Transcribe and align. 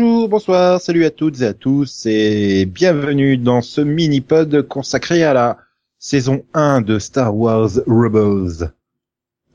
Bonjour, 0.00 0.28
bonsoir, 0.28 0.80
salut 0.80 1.04
à 1.04 1.10
toutes 1.10 1.40
et 1.40 1.46
à 1.46 1.54
tous 1.54 2.06
et 2.06 2.66
bienvenue 2.66 3.36
dans 3.36 3.62
ce 3.62 3.80
mini-pod 3.80 4.62
consacré 4.68 5.24
à 5.24 5.32
la 5.32 5.58
saison 5.98 6.44
1 6.54 6.82
de 6.82 7.00
Star 7.00 7.36
Wars 7.36 7.70
Rebels. 7.88 8.70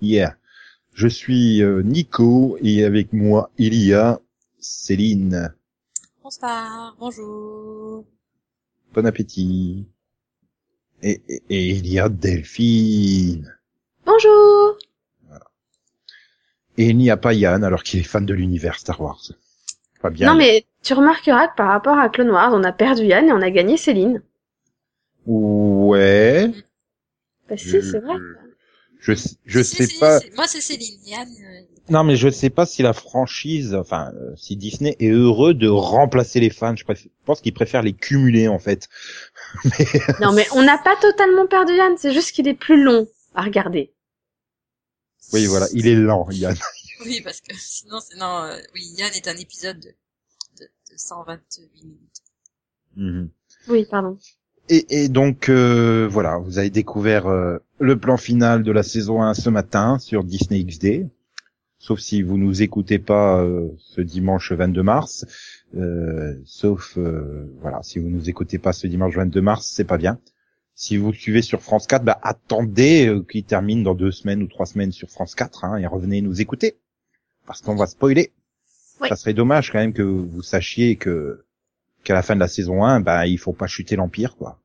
Yeah. 0.01 0.35
Je 0.93 1.07
suis 1.07 1.63
euh, 1.63 1.81
Nico 1.81 2.57
et 2.61 2.83
avec 2.83 3.13
moi 3.13 3.51
il 3.57 3.73
y 3.73 3.93
a 3.93 4.19
Céline. 4.59 5.53
Bonsoir, 6.21 6.93
bonjour. 6.99 8.03
Bon 8.93 9.05
appétit. 9.05 9.85
Et, 11.01 11.21
et- 11.29 11.43
et 11.49 11.69
il 11.69 11.87
y 11.87 11.99
a 11.99 12.09
Delphine. 12.09 13.49
Bonjour 14.05 14.77
Et 16.77 16.87
il 16.89 16.97
n'y 16.97 17.09
a 17.11 17.15
pas 17.15 17.33
Yann 17.33 17.63
alors 17.63 17.83
qu'il 17.83 18.01
est 18.01 18.03
fan 18.03 18.25
de 18.25 18.33
l'univers 18.33 18.77
Star 18.77 18.99
Wars. 18.99 19.31
Pas 20.03 20.11
bien. 20.11 20.31
Non 20.31 20.37
mais 20.37 20.65
tu 20.83 20.93
remarqueras 20.93 21.47
que 21.47 21.55
par 21.55 21.69
rapport 21.69 21.97
à 21.97 22.09
Clone 22.09 22.29
Wars, 22.29 22.51
on 22.53 22.63
a 22.63 22.71
perdu 22.71 23.05
Yann 23.05 23.27
et 23.27 23.33
on 23.33 23.41
a 23.41 23.49
gagné 23.49 23.77
Céline. 23.77 24.21
Ouais. 25.25 26.51
Bah 27.49 27.57
si, 27.57 27.81
c'est 27.81 27.99
vrai. 27.99 28.15
Je, 28.99 29.13
je 29.45 29.61
Si, 29.63 29.75
sais 29.77 29.85
si, 29.87 29.99
pas. 29.99 30.19
si, 30.19 30.29
Moi, 30.35 30.47
c'est 30.47 30.61
Céline. 30.61 30.99
Yann, 31.05 31.27
euh, 31.29 31.61
Non, 31.89 32.03
mais 32.03 32.15
je 32.15 32.29
sais 32.29 32.49
pas 32.49 32.65
si 32.65 32.81
la 32.83 32.93
franchise, 32.93 33.75
enfin, 33.75 34.11
euh, 34.15 34.33
si 34.35 34.55
Disney 34.55 34.95
est 34.99 35.09
heureux 35.09 35.53
de 35.53 35.67
remplacer 35.67 36.39
les 36.39 36.49
fans. 36.49 36.75
Je, 36.75 36.83
préfère- 36.83 37.05
je 37.11 37.25
pense 37.25 37.41
qu'ils 37.41 37.53
préfèrent 37.53 37.81
les 37.81 37.93
cumuler 37.93 38.47
en 38.47 38.59
fait. 38.59 38.87
Mais 39.65 39.85
Non 40.21 40.31
mais 40.33 40.45
on 40.53 40.63
n'a 40.63 40.77
pas 40.77 40.95
totalement 41.01 41.47
perdu 41.47 41.73
Yann, 41.75 41.95
c'est 41.97 42.13
juste 42.13 42.31
qu'il 42.31 42.47
est 42.47 42.53
plus 42.53 42.81
long 42.83 43.07
à 43.35 43.41
regarder. 43.41 43.93
oui, 45.33 45.45
voilà, 45.45 45.67
il 45.73 45.87
est 45.87 45.95
lent, 45.95 46.27
Yann. 46.31 46.55
oui, 47.05 47.21
parce 47.23 47.41
que 47.41 47.55
sinon, 47.55 47.99
sinon, 47.99 48.43
euh, 48.43 48.57
oui, 48.73 48.81
Yann 48.97 49.11
est 49.13 49.27
un 49.27 49.37
épisode 49.37 49.79
de, 49.79 49.89
de, 50.59 50.65
de 50.91 50.97
128 50.97 51.71
minutes. 51.75 51.99
Mhm. 52.95 53.29
Oui, 53.67 53.85
pardon. 53.89 54.17
Et, 54.69 55.03
et 55.03 55.09
donc 55.09 55.49
euh, 55.49 56.07
voilà, 56.09 56.37
vous 56.37 56.57
avez 56.57 56.69
découvert 56.69 57.27
euh, 57.27 57.57
le 57.79 57.99
plan 57.99 58.15
final 58.17 58.63
de 58.63 58.71
la 58.71 58.83
saison 58.83 59.21
1 59.21 59.33
ce 59.33 59.49
matin 59.49 59.99
sur 59.99 60.23
Disney 60.23 60.63
XD. 60.63 61.09
Sauf 61.79 61.99
si 61.99 62.21
vous 62.21 62.37
nous 62.37 62.61
écoutez 62.61 62.97
pas 62.97 63.41
euh, 63.41 63.67
ce 63.77 63.99
dimanche 63.99 64.53
22 64.53 64.83
mars. 64.83 65.25
Euh, 65.75 66.39
sauf 66.45 66.97
euh, 66.97 67.53
voilà, 67.59 67.81
si 67.83 67.99
vous 67.99 68.07
nous 68.07 68.29
écoutez 68.29 68.57
pas 68.57 68.71
ce 68.71 68.87
dimanche 68.87 69.15
22 69.15 69.41
mars, 69.41 69.69
c'est 69.73 69.83
pas 69.83 69.97
bien. 69.97 70.17
Si 70.75 70.95
vous 70.95 71.11
le 71.11 71.17
suivez 71.17 71.41
sur 71.41 71.61
France 71.61 71.85
4, 71.85 72.05
bah 72.05 72.17
attendez 72.23 73.07
euh, 73.07 73.21
qu'il 73.21 73.43
termine 73.43 73.83
dans 73.83 73.95
deux 73.95 74.11
semaines 74.11 74.41
ou 74.41 74.47
trois 74.47 74.65
semaines 74.65 74.93
sur 74.93 75.09
France 75.09 75.35
4 75.35 75.65
hein, 75.65 75.77
et 75.77 75.85
revenez 75.85 76.21
nous 76.21 76.39
écouter 76.39 76.77
parce 77.45 77.61
qu'on 77.61 77.75
va 77.75 77.87
spoiler. 77.87 78.31
Oui. 79.01 79.09
Ça 79.09 79.15
serait 79.15 79.33
dommage 79.33 79.71
quand 79.71 79.79
même 79.79 79.93
que 79.93 80.03
vous 80.03 80.41
sachiez 80.41 80.95
que 80.95 81.43
qu'à 82.03 82.13
la 82.13 82.21
fin 82.21 82.35
de 82.35 82.39
la 82.39 82.47
saison 82.47 82.83
1, 82.83 82.99
bah 82.99 83.27
il 83.27 83.37
faut 83.37 83.53
pas 83.53 83.67
chuter 83.67 83.95
l'empire 83.95 84.35
quoi. 84.35 84.59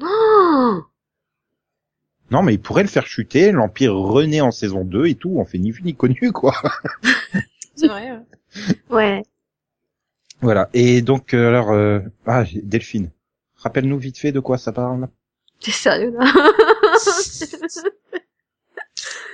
Oh 0.00 0.82
Non, 2.30 2.42
mais 2.42 2.54
il 2.54 2.60
pourrait 2.60 2.82
le 2.82 2.88
faire 2.88 3.06
chuter, 3.06 3.52
l'Empire 3.52 3.94
renaît 3.94 4.40
en 4.40 4.50
saison 4.50 4.84
2 4.84 5.06
et 5.06 5.14
tout, 5.14 5.34
on 5.36 5.44
fait 5.44 5.58
ni 5.58 5.70
vu 5.70 5.82
ni 5.82 5.94
connu, 5.94 6.32
quoi. 6.32 6.54
C'est 7.76 7.88
vrai, 7.88 8.10
ouais. 8.10 8.18
ouais. 8.90 9.22
Voilà. 10.40 10.68
Et 10.74 11.02
donc, 11.02 11.34
euh, 11.34 11.48
alors, 11.48 11.70
euh, 11.70 12.00
ah, 12.26 12.44
Delphine, 12.62 13.10
rappelle-nous 13.56 13.98
vite 13.98 14.18
fait 14.18 14.32
de 14.32 14.40
quoi 14.40 14.58
ça 14.58 14.72
parle. 14.72 15.08
T'es 15.60 15.70
sérieux 15.70 16.12
là 16.18 16.26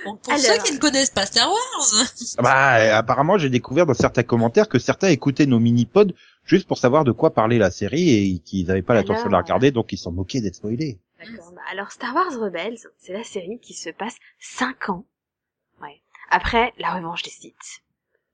Bon, 0.05 0.15
pour 0.17 0.33
Alors. 0.33 0.45
ceux 0.45 0.63
qui 0.63 0.73
ne 0.73 0.79
connaissent 0.79 1.09
pas 1.09 1.25
Star 1.25 1.49
Wars, 1.49 2.07
Ah 2.37 2.41
Bah, 2.41 2.77
euh, 2.79 2.95
apparemment, 2.95 3.37
j'ai 3.37 3.49
découvert 3.49 3.85
dans 3.85 3.93
certains 3.93 4.23
commentaires 4.23 4.69
que 4.69 4.79
certains 4.79 5.09
écoutaient 5.09 5.45
nos 5.45 5.59
mini-pods 5.59 6.13
juste 6.45 6.67
pour 6.67 6.77
savoir 6.77 7.03
de 7.03 7.11
quoi 7.11 7.33
parlait 7.33 7.57
la 7.57 7.69
série 7.71 8.09
et 8.35 8.39
qu'ils 8.39 8.67
n'avaient 8.67 8.81
pas 8.81 8.93
l'intention 8.93 9.25
de 9.25 9.31
la 9.31 9.37
Alors. 9.39 9.45
regarder, 9.45 9.71
donc 9.71 9.91
ils 9.91 9.97
s'en 9.97 10.11
moquaient 10.11 10.41
d'être 10.41 10.55
spoilés. 10.55 10.99
D'accord. 11.19 11.51
bah 11.53 11.61
alors 11.71 11.91
Star 11.91 12.15
Wars 12.15 12.31
Rebels, 12.39 12.77
c'est 12.97 13.11
la 13.13 13.23
série 13.25 13.59
qui 13.59 13.73
se 13.73 13.89
passe 13.89 14.15
5 14.39 14.89
ans. 14.89 15.05
Ouais. 15.81 16.01
Après 16.29 16.73
la 16.79 16.93
revanche 16.93 17.23
des 17.23 17.29
Sith. 17.29 17.55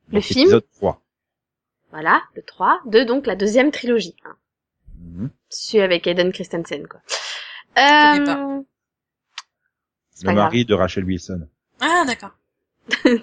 Le 0.09 0.15
Donc, 0.15 0.23
film, 0.23 0.41
Épisode 0.43 0.65
3. 0.75 1.01
voilà, 1.89 2.21
le 2.35 2.43
3, 2.43 2.81
de 2.85 3.03
donc 3.03 3.25
la 3.25 3.35
deuxième 3.35 3.71
trilogie. 3.71 4.15
Hein. 4.23 4.35
Mhm. 4.99 5.29
Celui 5.49 5.81
avec 5.83 6.05
Aiden 6.05 6.31
Christensen 6.31 6.87
quoi. 6.87 7.01
connais 7.73 8.25
pas. 8.25 8.37
Euh... 8.39 8.61
Le 10.21 10.25
pas 10.27 10.33
grave. 10.33 10.35
mari 10.45 10.63
de 10.65 10.73
Rachel 10.75 11.03
Wilson. 11.05 11.47
Ah, 11.81 12.03
d'accord. 12.05 12.31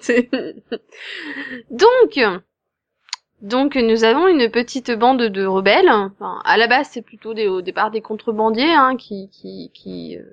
donc, 1.71 2.19
donc 3.41 3.75
nous 3.75 4.03
avons 4.03 4.27
une 4.27 4.49
petite 4.49 4.91
bande 4.91 5.21
de 5.21 5.45
rebelles. 5.45 5.89
Enfin, 5.89 6.41
à 6.45 6.57
la 6.57 6.67
base, 6.67 6.89
c'est 6.91 7.01
plutôt 7.01 7.33
des, 7.33 7.47
au 7.47 7.61
départ 7.61 7.91
des 7.91 8.01
contrebandiers 8.01 8.73
hein, 8.73 8.95
qui 8.97 9.29
qui 9.29 9.71
qui, 9.73 10.17
euh, 10.17 10.23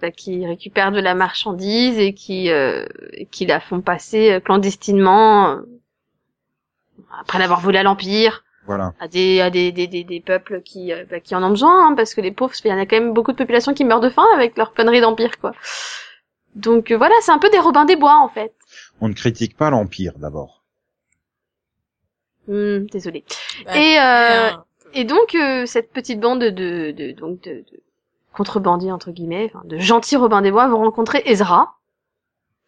bah, 0.00 0.10
qui 0.10 0.46
récupèrent 0.46 0.92
de 0.92 1.00
la 1.00 1.14
marchandise 1.14 1.98
et 1.98 2.14
qui 2.14 2.50
euh, 2.50 2.86
qui 3.30 3.46
la 3.46 3.60
font 3.60 3.80
passer 3.80 4.32
euh, 4.32 4.40
clandestinement 4.40 5.50
euh, 5.50 5.56
après 7.20 7.38
l'avoir 7.38 7.60
volé 7.60 7.78
à 7.78 7.82
l'empire 7.82 8.44
Voilà. 8.66 8.94
à 9.00 9.08
des 9.08 9.40
à 9.40 9.50
des 9.50 9.72
des, 9.72 9.86
des, 9.86 10.04
des 10.04 10.20
peuples 10.20 10.62
qui 10.62 10.92
bah, 11.10 11.20
qui 11.20 11.34
en 11.34 11.42
ont 11.42 11.50
besoin 11.50 11.88
hein, 11.88 11.94
parce 11.94 12.14
que 12.14 12.20
les 12.20 12.32
pauvres 12.32 12.54
il 12.64 12.68
y 12.70 12.72
en 12.72 12.78
a 12.78 12.86
quand 12.86 12.96
même 12.96 13.12
beaucoup 13.12 13.32
de 13.32 13.36
populations 13.36 13.74
qui 13.74 13.84
meurent 13.84 14.00
de 14.00 14.10
faim 14.10 14.26
avec 14.34 14.56
leur 14.56 14.72
connerie 14.74 15.00
d'empire 15.00 15.38
quoi. 15.40 15.52
Donc 16.58 16.90
euh, 16.90 16.96
voilà, 16.96 17.14
c'est 17.22 17.32
un 17.32 17.38
peu 17.38 17.50
des 17.50 17.58
Robins 17.58 17.84
des 17.84 17.96
Bois 17.96 18.18
en 18.18 18.28
fait. 18.28 18.54
On 19.00 19.08
ne 19.08 19.14
critique 19.14 19.56
pas 19.56 19.70
l'Empire, 19.70 20.18
d'abord. 20.18 20.62
Hmm, 22.46 22.86
désolé. 22.86 23.24
Bah, 23.64 23.76
Et, 23.76 23.98
euh, 23.98 24.48
bien. 24.50 24.64
Et 24.94 25.04
donc 25.04 25.34
euh, 25.34 25.66
cette 25.66 25.92
petite 25.92 26.20
bande 26.20 26.40
de, 26.40 26.50
de, 26.50 26.90
de- 26.92 27.12
donc 27.12 27.40
de, 27.42 27.64
de 27.70 27.82
contrebandiers 28.32 28.92
entre 28.92 29.10
guillemets, 29.10 29.50
enfin, 29.52 29.62
de 29.66 29.78
gentils 29.78 30.16
Robins 30.16 30.40
des 30.42 30.50
Bois 30.50 30.66
vont 30.68 30.78
rencontrer 30.78 31.22
Ezra, 31.26 31.74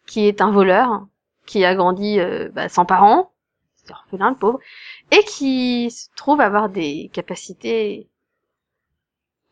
qui 0.05 0.27
est 0.27 0.41
un 0.41 0.51
voleur, 0.51 1.05
qui 1.45 1.65
a 1.65 1.73
grandi 1.75 2.19
euh, 2.19 2.49
bah, 2.53 2.69
sans 2.69 2.85
parents, 2.85 3.31
c'est 3.75 3.91
orphelin 3.91 4.29
le 4.31 4.35
pauvre, 4.35 4.59
et 5.11 5.23
qui 5.23 5.89
se 5.89 6.07
trouve 6.15 6.41
avoir 6.41 6.69
des 6.69 7.09
capacités 7.13 8.07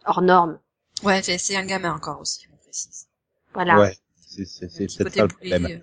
hors 0.06 0.21
normes. 0.21 0.59
Ouais, 1.03 1.21
c'est 1.23 1.38
c'est 1.38 1.56
un 1.56 1.66
gamin 1.66 1.94
encore 1.94 2.19
aussi, 2.21 2.47
on 2.53 2.57
précise. 2.57 3.07
Voilà. 3.53 3.79
Ouais. 3.79 3.97
C'est, 4.29 4.67
petit 4.67 4.97
peut-être 4.97 5.13
ça 5.16 5.22
le 5.23 5.28
problème. 5.29 5.66
euh. 5.66 5.79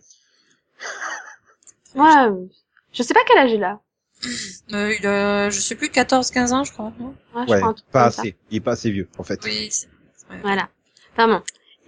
Ouais, 2.01 2.17
euh, 2.29 2.47
je 2.93 3.03
sais 3.03 3.15
pas 3.15 3.21
quel 3.27 3.39
âge 3.39 3.53
il 3.53 3.65
a. 3.65 3.81
Euh, 4.73 4.95
il 4.99 5.07
a, 5.07 5.51
je 5.51 5.59
sais 5.61 5.75
plus, 5.75 5.89
14, 5.91 6.31
15 6.31 6.53
ans, 6.53 6.65
je 6.65 6.73
crois. 6.73 6.93
non? 6.99 7.15
Ouais, 7.35 7.45
je 7.47 7.51
Ouais, 7.53 7.61
crois 7.61 7.75
pas 7.93 8.11
ça. 8.11 8.23
assez. 8.23 8.37
Il 8.51 8.59
est 8.59 8.61
pas 8.61 8.73
assez 8.73 8.91
vieux, 8.91 9.09
en 9.19 9.23
fait. 9.25 9.41
oui, 9.45 9.69
c'est 9.71 9.89
ouais. 10.31 10.39
Voilà. 10.43 10.69
Enfin 11.13 11.29
bon. 11.29 11.43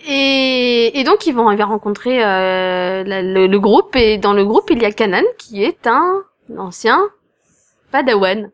Et, 0.07 0.99
et 1.01 1.05
donc 1.05 1.27
ils 1.27 1.35
vont, 1.35 1.51
il 1.51 1.59
va 1.59 1.65
rencontrer 1.65 2.23
euh, 2.25 3.03
la- 3.05 3.23
le, 3.23 3.47
le 3.49 3.61
groupe 3.61 3.97
et 3.97 4.17
dans 4.17 4.33
le 4.33 4.45
groupe 4.45 4.71
il 4.71 4.81
y 4.81 4.85
a 4.85 4.93
Kanan 4.93 5.25
qui 5.39 5.65
est 5.65 5.87
un 5.89 6.23
ancien 6.57 7.03
Padawan. 7.91 8.51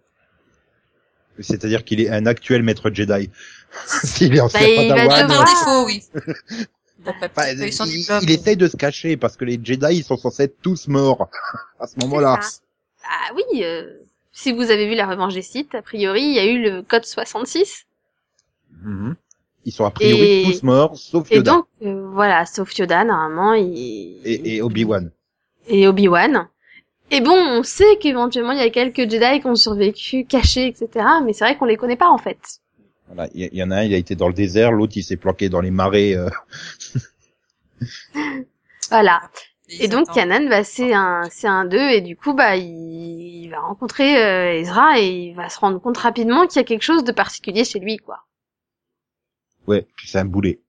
C'est-à-dire 1.38 1.84
qu'il 1.84 2.00
est 2.00 2.08
un 2.08 2.24
actuel 2.26 2.62
maître 2.62 2.90
Jedi. 2.90 3.28
S'il 3.86 4.34
est 4.36 4.40
ancien 4.40 4.60
Bah, 4.60 4.66
il 4.68 4.88
va 4.88 4.94
Padawan, 4.94 5.10
Ah, 5.12 5.18
par 5.18 5.28
devoir- 5.28 5.46
défaut, 5.46 5.84
oui. 5.86 6.02
Il 7.06 7.12
Enfin, 7.64 7.86
diplôme. 7.86 8.28
essaye 8.28 8.56
de 8.56 8.68
se 8.68 8.76
cacher 8.76 9.16
parce 9.16 9.36
que 9.36 9.44
les 9.44 9.58
Jedi 9.62 9.96
ils 9.96 10.04
sont 10.04 10.16
censés 10.16 10.44
être 10.44 10.60
tous 10.62 10.88
morts 10.88 11.28
à 11.80 11.86
ce 11.86 11.98
moment-là. 12.00 12.40
Ah 13.04 13.32
oui, 13.34 13.62
euh, 13.64 13.98
si 14.32 14.52
vous 14.52 14.70
avez 14.70 14.88
vu 14.88 14.94
la 14.94 15.06
revanche 15.06 15.34
des 15.34 15.42
Sith, 15.42 15.74
a 15.74 15.82
priori 15.82 16.22
il 16.22 16.34
y 16.34 16.38
a 16.38 16.46
eu 16.46 16.62
le 16.62 16.82
code 16.82 17.04
66. 17.04 17.84
Mhm. 18.82 19.16
Ils 19.66 19.72
sont 19.72 19.84
a 19.84 19.90
priori 19.90 20.20
Et- 20.20 20.44
tous 20.44 20.62
morts, 20.62 20.96
sauf 20.96 21.30
Et 21.32 21.36
Yoda 21.36 21.52
donc 21.52 21.66
euh, 21.82 22.06
voilà, 22.12 22.44
sauf 22.46 22.76
Yoda 22.78 23.04
normalement 23.04 23.54
il... 23.54 24.20
et, 24.24 24.56
et 24.56 24.62
Obi-Wan. 24.62 25.10
et 25.68 25.86
Obi-Wan. 25.88 26.48
Et 27.10 27.20
bon, 27.20 27.32
on 27.36 27.62
sait 27.62 27.96
qu'éventuellement 28.00 28.52
il 28.52 28.58
y 28.58 28.62
a 28.62 28.70
quelques 28.70 29.08
Jedi 29.10 29.40
qui 29.40 29.46
ont 29.46 29.54
survécu, 29.54 30.24
cachés, 30.24 30.66
etc. 30.66 31.06
Mais 31.24 31.32
c'est 31.32 31.44
vrai 31.44 31.56
qu'on 31.56 31.64
les 31.66 31.76
connaît 31.76 31.96
pas 31.96 32.08
en 32.08 32.18
fait. 32.18 32.38
Voilà, 33.14 33.30
il 33.34 33.54
y, 33.54 33.62
en 33.62 33.70
a 33.70 33.76
un, 33.76 33.82
il 33.84 33.94
a 33.94 33.96
été 33.96 34.16
dans 34.16 34.28
le 34.28 34.34
désert, 34.34 34.72
l'autre 34.72 34.94
il 34.96 35.04
s'est 35.04 35.16
planqué 35.16 35.48
dans 35.48 35.60
les 35.60 35.70
marais. 35.70 36.16
euh, 36.16 36.28
Voilà. 38.90 39.20
Et 39.68 39.88
donc. 39.88 40.12
Kanan, 40.12 40.48
bah, 40.48 40.62
c'est 40.64 40.92
un, 40.92 41.22
c'est 41.30 41.46
un 41.46 41.64
d'eux, 41.64 41.90
et 41.90 42.00
du 42.00 42.16
coup, 42.16 42.34
bah, 42.34 42.56
il, 42.56 43.44
il 43.44 43.48
va 43.50 43.60
rencontrer 43.60 44.22
euh, 44.22 44.60
Ezra 44.60 44.98
et 45.00 45.06
il 45.28 45.34
va 45.34 45.48
se 45.48 45.58
rendre 45.58 45.80
compte 45.80 45.96
rapidement 45.98 46.46
qu'il 46.46 46.56
y 46.56 46.60
a 46.60 46.64
quelque 46.64 46.82
chose 46.82 47.04
de 47.04 47.12
particulier 47.12 47.64
chez 47.64 47.78
lui, 47.78 47.96
quoi. 47.98 48.24
Ouais, 49.66 49.86
puis 49.96 50.08
c'est 50.08 50.18
un 50.18 50.24
boulet. 50.26 50.60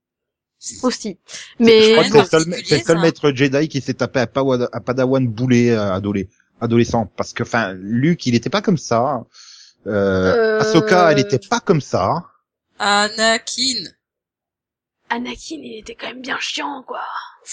Aussi. 0.83 1.19
je 1.59 1.65
Mais 1.65 1.91
crois 1.91 2.03
que 2.05 2.09
c'est 2.11 2.17
le 2.19 2.23
seul, 2.25 2.45
particulier, 2.45 2.63
c'est 2.65 2.77
le 2.77 2.83
seul 2.83 2.97
ça. 2.97 3.01
maître 3.01 3.31
Jedi 3.31 3.67
qui 3.67 3.81
s'est 3.81 3.93
tapé 3.95 4.21
à 4.21 4.27
Padawan, 4.27 4.67
à 4.71 4.79
Padawan 4.81 5.27
boulet 5.27 5.71
euh, 5.71 5.93
adolé- 5.93 6.29
adolescent. 6.61 7.05
Parce 7.17 7.33
que, 7.33 7.43
enfin, 7.43 7.73
Luke, 7.73 8.25
il 8.25 8.35
était 8.35 8.49
pas 8.49 8.61
comme 8.61 8.77
ça. 8.77 9.25
Euh, 9.87 10.57
Euh, 10.57 10.59
Ahsoka, 10.61 11.11
elle 11.11 11.19
était 11.19 11.39
pas 11.49 11.59
comme 11.59 11.81
ça. 11.81 12.25
Anakin. 12.79 13.85
Anakin, 15.09 15.59
il 15.61 15.79
était 15.79 15.95
quand 15.95 16.07
même 16.07 16.21
bien 16.21 16.37
chiant, 16.39 16.83
quoi. 16.83 17.01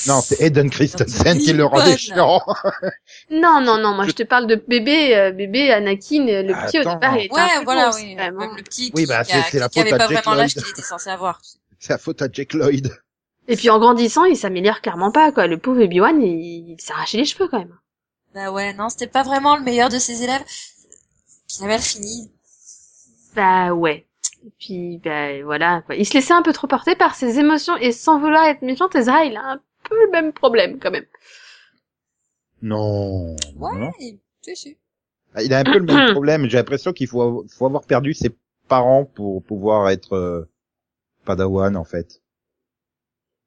Non, 0.07 0.21
c'est 0.23 0.41
Eden 0.41 0.71
Christensen 0.71 1.39
qui 1.39 1.53
le 1.53 1.65
rendait 1.67 1.99
chiant. 1.99 2.41
Non, 3.31 3.61
non, 3.61 3.77
non, 3.79 3.95
moi 3.95 4.07
je 4.07 4.13
te 4.13 4.23
parle 4.23 4.47
de 4.47 4.57
bébé, 4.57 5.15
euh, 5.17 5.33
bébé 5.33 5.71
Anakin, 5.71 6.27
euh, 6.29 6.43
le 6.43 6.55
petit 6.67 6.79
au 6.81 6.85
départ, 6.85 7.17
il 7.19 7.27
était 7.27 7.35
un 7.39 7.45
Ouais, 7.47 7.59
peu 7.59 7.65
voilà, 7.65 7.89
gros, 7.91 7.99
oui. 7.99 8.17
quand 8.17 8.23
même. 8.23 8.37
Même 8.37 8.57
le 8.57 8.63
petit 8.63 8.91
Oui, 8.95 9.03
qui, 9.03 9.09
bah, 9.09 9.23
qui, 9.25 9.33
a- 9.33 9.59
la 9.59 9.69
qui 9.69 9.81
avait 9.81 9.91
pas 9.91 9.99
Jack 10.09 10.11
vraiment 10.25 10.35
l'âge 10.35 10.55
Lloyd. 10.57 10.65
qu'il 10.65 10.71
était 10.73 10.83
censé 10.83 11.11
avoir. 11.11 11.41
C'est 11.79 11.93
la 11.93 11.99
faute 11.99 12.23
à 12.23 12.29
Jack 12.33 12.55
Lloyd. 12.55 12.91
Et 13.49 13.57
puis 13.57 13.69
en 13.71 13.79
grandissant, 13.79 14.25
il 14.25 14.37
s'améliore 14.37 14.81
clairement 14.81 15.11
pas, 15.13 15.31
quoi. 15.33 15.47
Le 15.47 15.59
pauvre 15.59 15.83
Obi-Wan, 15.85 16.23
il, 16.23 16.71
il 16.71 16.81
s'est 16.81 16.93
arraché 16.93 17.19
les 17.19 17.25
cheveux, 17.27 17.49
quand 17.49 17.59
même. 17.59 17.77
Bah 18.35 18.51
ouais, 18.51 18.73
non, 18.73 18.89
c'était 18.89 19.07
pas 19.09 19.23
vraiment 19.25 19.57
le 19.57 19.63
meilleur 19.63 19.89
de 19.91 19.99
ses 19.99 20.23
élèves 20.23 20.45
qui 21.49 21.63
avait 21.65 21.79
fini. 21.79 22.33
Bah 23.35 23.73
ouais. 23.75 24.07
Et 24.45 24.51
puis, 24.59 24.99
bah 25.05 25.43
voilà, 25.45 25.83
quoi. 25.87 25.95
Il 25.95 26.05
se 26.07 26.15
laissait 26.15 26.33
un 26.35 26.43
peu 26.43 26.53
trop 26.53 26.67
porter 26.67 26.97
par 26.97 27.15
ses 27.15 27.39
émotions, 27.39 27.77
et 27.77 27.93
sans 27.93 28.19
vouloir 28.19 28.45
être 28.45 28.63
méchant, 28.63 28.89
Ezra, 28.91 29.25
il 29.25 29.37
a 29.37 29.53
un 29.53 29.61
peu 29.89 29.95
le 30.05 30.11
même 30.11 30.33
problème, 30.33 30.79
quand 30.81 30.91
même. 30.91 31.07
Non. 32.61 33.35
Ouais, 33.57 33.79
non. 33.79 33.91
si, 33.99 34.19
si. 34.55 34.77
Ah, 35.35 35.43
Il 35.43 35.53
a 35.55 35.59
un 35.59 35.65
peu 35.65 35.79
le 35.79 35.85
même 35.85 36.11
problème. 36.13 36.49
J'ai 36.49 36.57
l'impression 36.59 36.93
qu'il 36.93 37.09
faut, 37.09 37.23
avoir- 37.23 37.45
faut 37.51 37.67
avoir 37.67 37.85
perdu 37.85 38.15
ses 38.15 38.31
parents 38.69 39.05
pour 39.05 39.43
pouvoir 39.45 39.91
être 39.91 40.15
euh, 40.15 40.49
Padawan, 41.25 41.77
en 41.77 41.85
fait. 41.85 42.21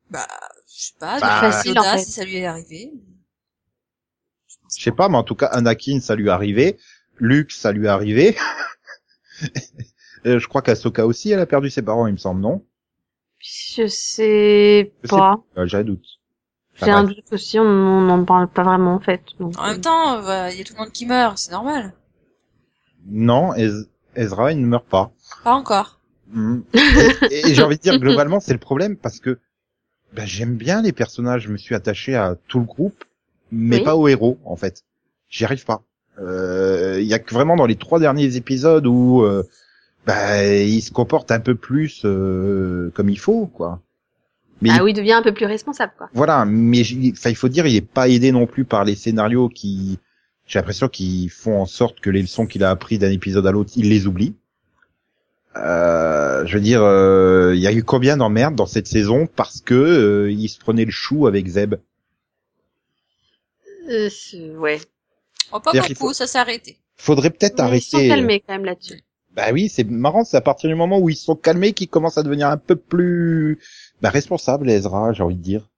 Bah, 0.09 0.27
je 0.67 0.83
sais 0.87 0.93
pas, 0.99 1.19
Bah, 1.19 1.27
bah, 1.41 1.51
facile, 1.51 1.69
Yoda, 1.75 1.81
en 1.93 1.97
fait. 1.97 2.03
si 2.03 2.11
ça 2.11 2.23
lui 2.25 2.37
est 2.37 2.45
arrivé. 2.45 2.91
Je 4.77 4.81
sais 4.83 4.91
pas, 4.91 5.09
mais 5.09 5.17
en 5.17 5.23
tout 5.23 5.35
cas, 5.35 5.47
Anakin, 5.47 5.99
ça 5.99 6.15
lui 6.15 6.27
est 6.27 6.31
arrivé. 6.31 6.77
Luke, 7.17 7.51
ça 7.51 7.71
lui 7.71 7.85
est 7.85 7.89
arrivé. 7.89 8.35
Euh, 10.25 10.39
je 10.39 10.47
crois 10.47 10.61
qu'Asoka 10.61 11.05
aussi, 11.05 11.31
elle 11.31 11.39
a 11.39 11.45
perdu 11.45 11.69
ses 11.69 11.81
parents, 11.81 12.07
il 12.07 12.13
me 12.13 12.17
semble, 12.17 12.41
non? 12.41 12.63
Je 13.39 13.87
sais 13.87 14.91
Je 15.03 15.09
pas. 15.09 15.35
Euh, 15.57 15.67
J'ai 15.67 15.77
un 15.77 15.83
doute. 15.83 16.05
J'ai 16.75 16.91
un 16.91 17.03
doute 17.03 17.31
aussi, 17.31 17.57
on 17.59 18.01
n'en 18.01 18.25
parle 18.25 18.47
pas 18.49 18.63
vraiment, 18.63 18.95
en 18.95 18.99
fait. 18.99 19.21
Donc, 19.39 19.57
En 19.57 19.67
même 19.67 19.81
temps, 19.81 20.21
bah, 20.21 20.51
il 20.51 20.57
y 20.57 20.61
a 20.61 20.63
tout 20.65 20.73
le 20.73 20.79
monde 20.79 20.91
qui 20.91 21.05
meurt, 21.05 21.37
c'est 21.37 21.51
normal. 21.51 21.93
Non, 23.07 23.53
Ez- 23.53 23.87
Ezra, 24.15 24.51
il 24.51 24.61
ne 24.61 24.65
meurt 24.65 24.85
pas. 24.85 25.11
Pas 25.43 25.53
encore. 25.53 25.99
Mm. 26.29 26.59
Et, 27.31 27.49
et 27.49 27.53
j'ai 27.55 27.63
envie 27.63 27.77
de 27.77 27.81
dire, 27.81 27.99
globalement, 27.99 28.39
c'est 28.39 28.53
le 28.53 28.59
problème 28.59 28.97
parce 28.97 29.19
que 29.19 29.39
ben, 30.13 30.25
j'aime 30.25 30.55
bien 30.55 30.81
les 30.81 30.91
personnages, 30.91 31.43
je 31.43 31.49
me 31.49 31.57
suis 31.57 31.75
attaché 31.75 32.15
à 32.15 32.35
tout 32.47 32.59
le 32.59 32.65
groupe, 32.65 33.03
mais 33.51 33.77
Oui. 33.77 33.83
pas 33.83 33.95
au 33.95 34.07
héros, 34.07 34.39
en 34.45 34.55
fait. 34.55 34.83
J'y 35.29 35.45
arrive 35.45 35.65
pas. 35.65 35.83
Euh, 36.19 36.97
Il 36.99 37.05
y 37.07 37.13
a 37.13 37.19
que 37.19 37.33
vraiment 37.33 37.55
dans 37.55 37.65
les 37.65 37.75
trois 37.75 37.99
derniers 37.99 38.35
épisodes 38.37 38.87
où 38.87 39.21
euh, 39.21 39.43
ben, 40.05 40.67
il 40.67 40.81
se 40.81 40.91
comporte 40.91 41.31
un 41.31 41.39
peu 41.39 41.55
plus 41.55 42.01
euh, 42.05 42.91
comme 42.93 43.09
il 43.09 43.19
faut, 43.19 43.47
quoi. 43.47 43.81
Mais 44.61 44.69
Ah 44.71 44.83
oui, 44.83 44.91
il 44.91 44.93
devient 44.93 45.13
un 45.13 45.21
peu 45.21 45.33
plus 45.33 45.45
responsable, 45.45 45.93
quoi. 45.97 46.09
voilà, 46.13 46.45
mais 46.45 46.81
enfin, 47.11 47.29
il 47.29 47.35
faut 47.35 47.49
dire, 47.49 47.65
il 47.67 47.75
est 47.75 47.81
pas 47.81 48.07
aidé 48.07 48.31
non 48.31 48.47
plus 48.47 48.63
par 48.65 48.85
les 48.85 48.95
scénarios 48.95 49.49
qui, 49.49 49.99
j'ai 50.47 50.59
l'impression 50.59 50.87
qu'ils 50.87 51.29
font 51.29 51.59
en 51.59 51.65
sorte 51.65 51.99
que 51.99 52.09
les 52.09 52.21
leçons 52.21 52.45
qu'il 52.45 52.63
a 52.63 52.69
appris 52.69 52.97
d'un 52.97 53.11
épisode 53.11 53.45
à 53.47 53.51
l'autre, 53.51 53.71
il 53.75 53.89
les 53.89 54.07
oublie. 54.07 54.35
Euh, 55.57 56.45
je 56.45 56.55
veux 56.55 56.61
dire, 56.63 56.83
euh, 56.83 57.53
il 57.55 57.61
y 57.61 57.67
a 57.67 57.73
eu 57.73 57.83
combien 57.83 58.17
d'emmerdes 58.17 58.55
dans 58.55 58.65
cette 58.65 58.87
saison 58.87 59.27
parce 59.27 59.61
que 59.61 59.73
euh, 59.73 60.31
il 60.31 60.49
se 60.49 60.59
prenait 60.59 60.85
le 60.85 60.91
chou 60.91 61.27
avec 61.27 61.47
Zeb. 61.47 61.75
Euh, 63.89 64.09
ouais. 64.57 64.79
Oh, 65.51 65.59
pas 65.59 65.71
beaucoup, 65.71 66.13
ça 66.13 66.27
s'est 66.27 66.39
arrêté. 66.39 66.77
Faudrait 66.97 67.29
peut-être 67.29 67.61
Mais 67.63 67.77
Ils 67.77 67.81
sont 67.81 67.97
arrêter. 67.97 68.09
calmés, 68.09 68.43
quand 68.45 68.53
même, 68.53 68.65
là-dessus. 68.65 69.01
Bah 69.35 69.51
oui, 69.51 69.69
c'est 69.69 69.83
marrant, 69.83 70.23
c'est 70.23 70.37
à 70.37 70.41
partir 70.41 70.69
du 70.69 70.75
moment 70.75 70.97
où 70.99 71.09
ils 71.09 71.15
sont 71.15 71.35
calmés 71.35 71.73
qu'ils 71.73 71.89
commencent 71.89 72.17
à 72.17 72.23
devenir 72.23 72.47
un 72.49 72.57
peu 72.57 72.75
plus 72.75 73.59
bah, 74.01 74.09
responsables, 74.09 74.69
Ezra, 74.69 75.13
j'ai 75.13 75.23
envie 75.23 75.35
de 75.35 75.41
dire. 75.41 75.69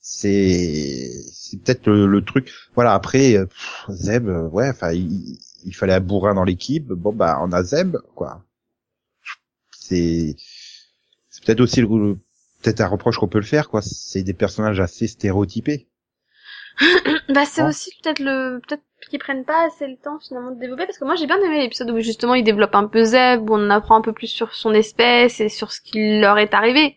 C'est 0.00 1.10
c'est 1.32 1.58
peut-être 1.62 1.88
le, 1.90 2.24
truc. 2.24 2.52
Voilà, 2.74 2.94
après 2.94 3.36
euh, 3.36 3.46
Zeb, 3.90 4.28
euh, 4.28 4.48
ouais, 4.48 4.68
enfin 4.70 4.92
il, 4.92 5.38
il 5.64 5.74
fallait 5.74 5.94
un 5.94 6.00
bourrin 6.00 6.34
dans 6.34 6.44
l'équipe. 6.44 6.86
Bon 6.88 7.12
bah 7.12 7.38
on 7.42 7.52
a 7.52 7.62
Zeb, 7.64 7.96
quoi. 8.14 8.44
C'est 9.72 10.36
c'est 11.30 11.44
peut-être 11.44 11.60
aussi 11.62 11.82
le- 11.82 12.18
peut-être 12.62 12.82
un 12.82 12.88
reproche 12.88 13.18
qu'on 13.18 13.28
peut 13.28 13.40
le 13.40 13.44
faire, 13.46 13.70
quoi. 13.70 13.82
C'est 13.82 14.24
des 14.24 14.34
personnages 14.34 14.80
assez 14.80 15.08
stéréotypés. 15.08 15.89
Bah, 17.28 17.44
c'est 17.46 17.62
Bon. 17.62 17.68
aussi 17.68 17.90
peut-être 18.02 18.20
le, 18.20 18.60
peut-être 18.66 18.82
qu'ils 19.08 19.18
prennent 19.18 19.44
pas 19.44 19.66
assez 19.66 19.86
le 19.86 19.96
temps, 19.96 20.18
finalement, 20.20 20.50
de 20.52 20.60
développer, 20.60 20.86
parce 20.86 20.98
que 20.98 21.04
moi, 21.04 21.14
j'ai 21.16 21.26
bien 21.26 21.40
aimé 21.40 21.58
l'épisode 21.60 21.90
où, 21.90 22.00
justement, 22.00 22.34
il 22.34 22.44
développe 22.44 22.74
un 22.74 22.86
peu 22.86 23.04
Zeb, 23.04 23.48
où 23.48 23.54
on 23.54 23.70
apprend 23.70 23.96
un 23.96 24.02
peu 24.02 24.12
plus 24.12 24.26
sur 24.28 24.54
son 24.54 24.72
espèce 24.74 25.40
et 25.40 25.48
sur 25.48 25.72
ce 25.72 25.80
qui 25.80 26.20
leur 26.20 26.38
est 26.38 26.54
arrivé. 26.54 26.96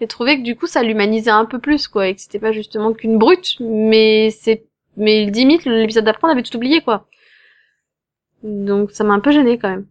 J'ai 0.00 0.06
trouvé 0.08 0.38
que, 0.38 0.42
du 0.42 0.56
coup, 0.56 0.66
ça 0.66 0.82
l'humanisait 0.82 1.30
un 1.30 1.44
peu 1.46 1.58
plus, 1.60 1.88
quoi, 1.88 2.08
et 2.08 2.14
que 2.14 2.20
c'était 2.20 2.38
pas 2.40 2.52
justement 2.52 2.92
qu'une 2.92 3.18
brute, 3.18 3.56
mais 3.60 4.30
c'est, 4.30 4.66
mais 4.96 5.26
limite, 5.26 5.64
l'épisode 5.64 6.04
d'après, 6.04 6.26
on 6.28 6.30
avait 6.30 6.42
tout 6.42 6.56
oublié, 6.56 6.80
quoi. 6.82 7.06
Donc, 8.44 8.92
ça 8.92 9.04
m'a 9.04 9.14
un 9.14 9.20
peu 9.20 9.32
gêné, 9.32 9.58
quand 9.58 9.70
même. 9.70 9.86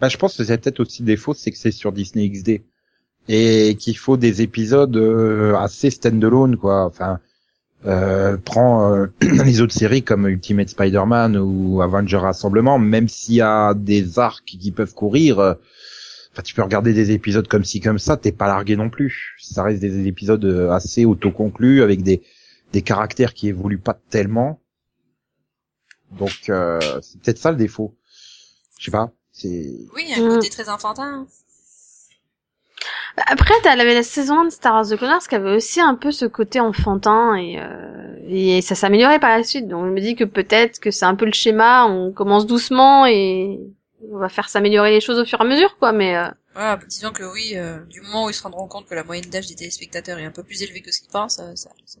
Bah, 0.00 0.08
je 0.08 0.16
pense 0.16 0.36
que 0.36 0.44
c'est 0.44 0.58
peut-être 0.58 0.80
aussi 0.80 1.02
défaut, 1.02 1.34
c'est 1.34 1.50
que 1.50 1.58
c'est 1.58 1.70
sur 1.72 1.92
Disney 1.92 2.28
XD 2.28 2.62
et 3.28 3.76
qu'il 3.78 3.96
faut 3.96 4.16
des 4.16 4.42
épisodes 4.42 4.96
euh, 4.96 5.54
assez 5.56 5.90
stand-alone, 5.90 6.56
quoi. 6.56 6.84
Enfin, 6.86 7.20
euh, 7.86 8.36
prends 8.36 8.92
euh, 8.94 9.06
les 9.20 9.60
autres 9.60 9.72
séries 9.74 10.02
comme 10.02 10.26
Ultimate 10.28 10.68
Spider-Man 10.68 11.36
ou 11.36 11.80
Avenger 11.82 12.18
Rassemblement, 12.18 12.78
même 12.78 13.08
s'il 13.08 13.36
y 13.36 13.40
a 13.40 13.74
des 13.74 14.18
arcs 14.18 14.44
qui 14.44 14.70
peuvent 14.72 14.94
courir. 14.94 15.38
euh, 15.38 15.54
Enfin, 16.32 16.42
tu 16.42 16.54
peux 16.54 16.62
regarder 16.62 16.92
des 16.92 17.10
épisodes 17.10 17.48
comme 17.48 17.64
ci 17.64 17.80
comme 17.80 17.98
ça, 17.98 18.16
t'es 18.16 18.30
pas 18.30 18.46
largué 18.46 18.76
non 18.76 18.88
plus. 18.88 19.34
Ça 19.40 19.64
reste 19.64 19.80
des 19.80 20.06
épisodes 20.06 20.44
euh, 20.44 20.70
assez 20.70 21.04
autoconclus 21.04 21.82
avec 21.82 22.02
des 22.04 22.22
des 22.72 22.82
caractères 22.82 23.34
qui 23.34 23.48
évoluent 23.48 23.80
pas 23.80 23.98
tellement. 24.10 24.60
Donc 26.12 26.48
euh, 26.48 26.78
c'est 27.02 27.20
peut-être 27.20 27.38
ça 27.38 27.50
le 27.50 27.56
défaut. 27.56 27.96
Je 28.78 28.84
sais 28.84 28.90
pas. 28.92 29.10
C'est 29.32 29.76
Oui, 29.94 30.04
il 30.08 30.10
y 30.10 30.14
a 30.14 30.24
un 30.24 30.28
Mm. 30.28 30.34
côté 30.36 30.50
très 30.50 30.68
enfantin. 30.68 31.26
Bah, 33.16 33.24
Après, 33.26 33.54
t'as 33.62 33.76
la, 33.76 33.84
la 33.84 34.02
saison 34.02 34.40
1 34.40 34.44
de 34.46 34.50
Star 34.50 34.74
Wars 34.74 34.86
The 34.88 34.96
Clone 34.96 35.10
Wars 35.10 35.26
qui 35.28 35.34
avait 35.34 35.54
aussi 35.56 35.80
un 35.80 35.94
peu 35.94 36.10
ce 36.12 36.26
côté 36.26 36.60
enfantin 36.60 37.34
et, 37.36 37.58
euh, 37.58 38.16
et 38.28 38.62
ça 38.62 38.74
s'améliorait 38.74 39.20
par 39.20 39.30
la 39.36 39.42
suite. 39.44 39.68
Donc 39.68 39.86
je 39.86 39.90
me 39.90 40.00
dis 40.00 40.16
que 40.16 40.24
peut-être 40.24 40.80
que 40.80 40.90
c'est 40.90 41.04
un 41.06 41.14
peu 41.14 41.26
le 41.26 41.32
schéma, 41.32 41.86
on 41.86 42.12
commence 42.12 42.46
doucement 42.46 43.06
et 43.06 43.60
on 44.12 44.18
va 44.18 44.28
faire 44.28 44.48
s'améliorer 44.48 44.90
les 44.90 45.00
choses 45.00 45.18
au 45.18 45.24
fur 45.24 45.40
et 45.40 45.44
à 45.44 45.46
mesure, 45.46 45.76
quoi. 45.78 45.92
Mais 45.92 46.16
euh, 46.16 46.28
Voilà, 46.54 46.76
disons 46.88 47.12
que 47.12 47.24
oui, 47.24 47.56
euh, 47.56 47.84
du 47.86 48.00
moment 48.02 48.24
où 48.26 48.30
ils 48.30 48.34
se 48.34 48.42
rendront 48.42 48.68
compte 48.68 48.86
que 48.86 48.94
la 48.94 49.04
moyenne 49.04 49.28
d'âge 49.30 49.46
des 49.48 49.56
téléspectateurs 49.56 50.18
est 50.18 50.24
un 50.24 50.30
peu 50.32 50.44
plus 50.44 50.62
élevée 50.62 50.80
que 50.82 50.92
ce 50.92 51.00
qu'ils 51.00 51.10
pensent, 51.10 51.38
euh, 51.40 51.54
ça, 51.56 51.70
ça, 51.86 51.98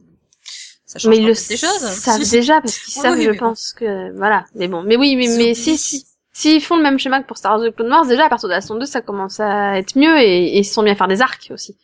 ça 0.86 0.98
change 0.98 1.10
mais 1.10 1.18
ils 1.18 1.26
le 1.26 1.34
des 1.48 1.56
choses. 1.56 2.02
savent 2.02 2.26
déjà 2.28 2.60
parce 2.60 2.78
qu'ils 2.78 2.92
Oui, 2.96 3.02
savent, 3.02 3.18
oui, 3.18 3.24
je 3.24 3.30
bon. 3.30 3.36
pense 3.38 3.72
que 3.72 4.12
voilà. 4.16 4.46
Mais 4.54 4.68
bon, 4.68 4.82
mais 4.82 4.96
oui, 4.96 5.16
mais, 5.16 5.28
mais 5.36 5.54
si 5.54 5.78
si 5.78 6.06
s'ils 6.40 6.62
font 6.62 6.76
le 6.76 6.82
même 6.82 6.98
schéma 6.98 7.20
que 7.20 7.26
pour 7.26 7.36
Star 7.36 7.52
Wars 7.58 7.68
The 7.68 7.74
Clone 7.74 7.90
Wars, 7.90 8.06
déjà 8.06 8.26
à 8.26 8.28
partir 8.28 8.48
de 8.48 8.54
la 8.54 8.60
saison 8.60 8.76
2, 8.78 8.86
ça 8.86 9.00
commence 9.02 9.40
à 9.40 9.78
être 9.78 9.96
mieux 9.96 10.18
et, 10.18 10.56
et 10.56 10.58
ils 10.58 10.64
se 10.64 10.72
sont 10.74 10.82
bien 10.82 10.94
à 10.94 10.96
faire 10.96 11.08
des 11.08 11.20
arcs 11.22 11.50
aussi. 11.52 11.76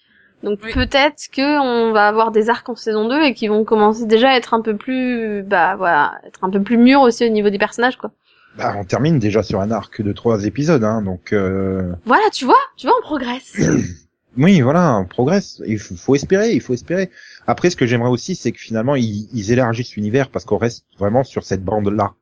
Donc 0.43 0.61
Oui. 0.65 0.73
peut-être 0.73 1.29
que 1.33 1.61
on 1.61 1.93
va 1.93 2.09
avoir 2.09 2.31
des 2.31 2.49
arcs 2.51 2.69
en 2.69 2.77
saison 2.77 3.09
2 3.09 3.23
et 3.23 3.35
qui 3.35 3.49
vont 3.49 3.65
commencer 3.65 4.07
déjà 4.07 4.31
à 4.31 4.37
être 4.37 4.55
un 4.55 4.61
peu 4.63 4.77
plus 4.77 5.43
bah 5.43 5.77
voilà, 5.77 6.15
être 6.27 6.45
un 6.45 6.51
peu 6.51 6.63
plus 6.63 6.77
mûrs 6.79 7.01
aussi 7.03 7.25
au 7.27 7.31
niveau 7.31 7.51
des 7.51 7.59
personnages 7.59 7.97
quoi. 7.97 8.11
Bah, 8.57 8.75
on 8.79 8.85
termine 8.85 9.19
déjà 9.19 9.43
sur 9.43 9.61
un 9.61 9.71
arc 9.71 10.01
de 10.01 10.13
trois 10.13 10.45
épisodes, 10.45 10.85
hein, 10.85 11.03
donc 11.03 11.33
euh... 11.35 11.93
Voilà, 12.07 12.25
tu 12.33 12.47
vois, 12.47 12.63
tu 12.79 12.87
vois 12.87 12.97
on 12.99 13.03
progresse. 13.03 13.55
oui, 14.39 14.61
voilà, 14.63 14.97
on 14.97 15.05
progresse. 15.05 15.63
Il 15.67 15.79
faut, 15.79 15.95
faut 15.97 16.15
espérer, 16.15 16.53
il 16.53 16.63
faut 16.63 16.73
espérer. 16.73 17.11
Après, 17.47 17.69
ce 17.69 17.77
que 17.77 17.85
j'aimerais 17.87 18.09
aussi, 18.09 18.35
c'est 18.35 18.53
que 18.53 18.59
finalement, 18.59 18.95
ils, 18.95 19.29
ils 19.35 19.53
élargissent 19.53 19.97
l'univers 19.97 20.31
parce 20.31 20.47
qu'on 20.47 20.57
reste 20.57 20.87
vraiment 20.99 21.23
sur 21.25 21.45
cette 21.45 21.65
bande-là. 21.65 22.15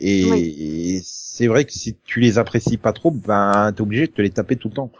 Et, 0.00 0.94
et 0.96 1.00
c'est 1.04 1.46
vrai 1.46 1.64
que 1.64 1.72
si 1.72 1.96
tu 2.04 2.20
les 2.20 2.38
apprécies 2.38 2.76
pas 2.78 2.92
trop, 2.92 3.10
ben 3.10 3.72
t'es 3.74 3.82
obligé 3.82 4.06
de 4.06 4.12
te 4.12 4.22
les 4.22 4.30
taper 4.30 4.56
tout 4.56 4.68
le 4.68 4.74
temps. 4.74 4.90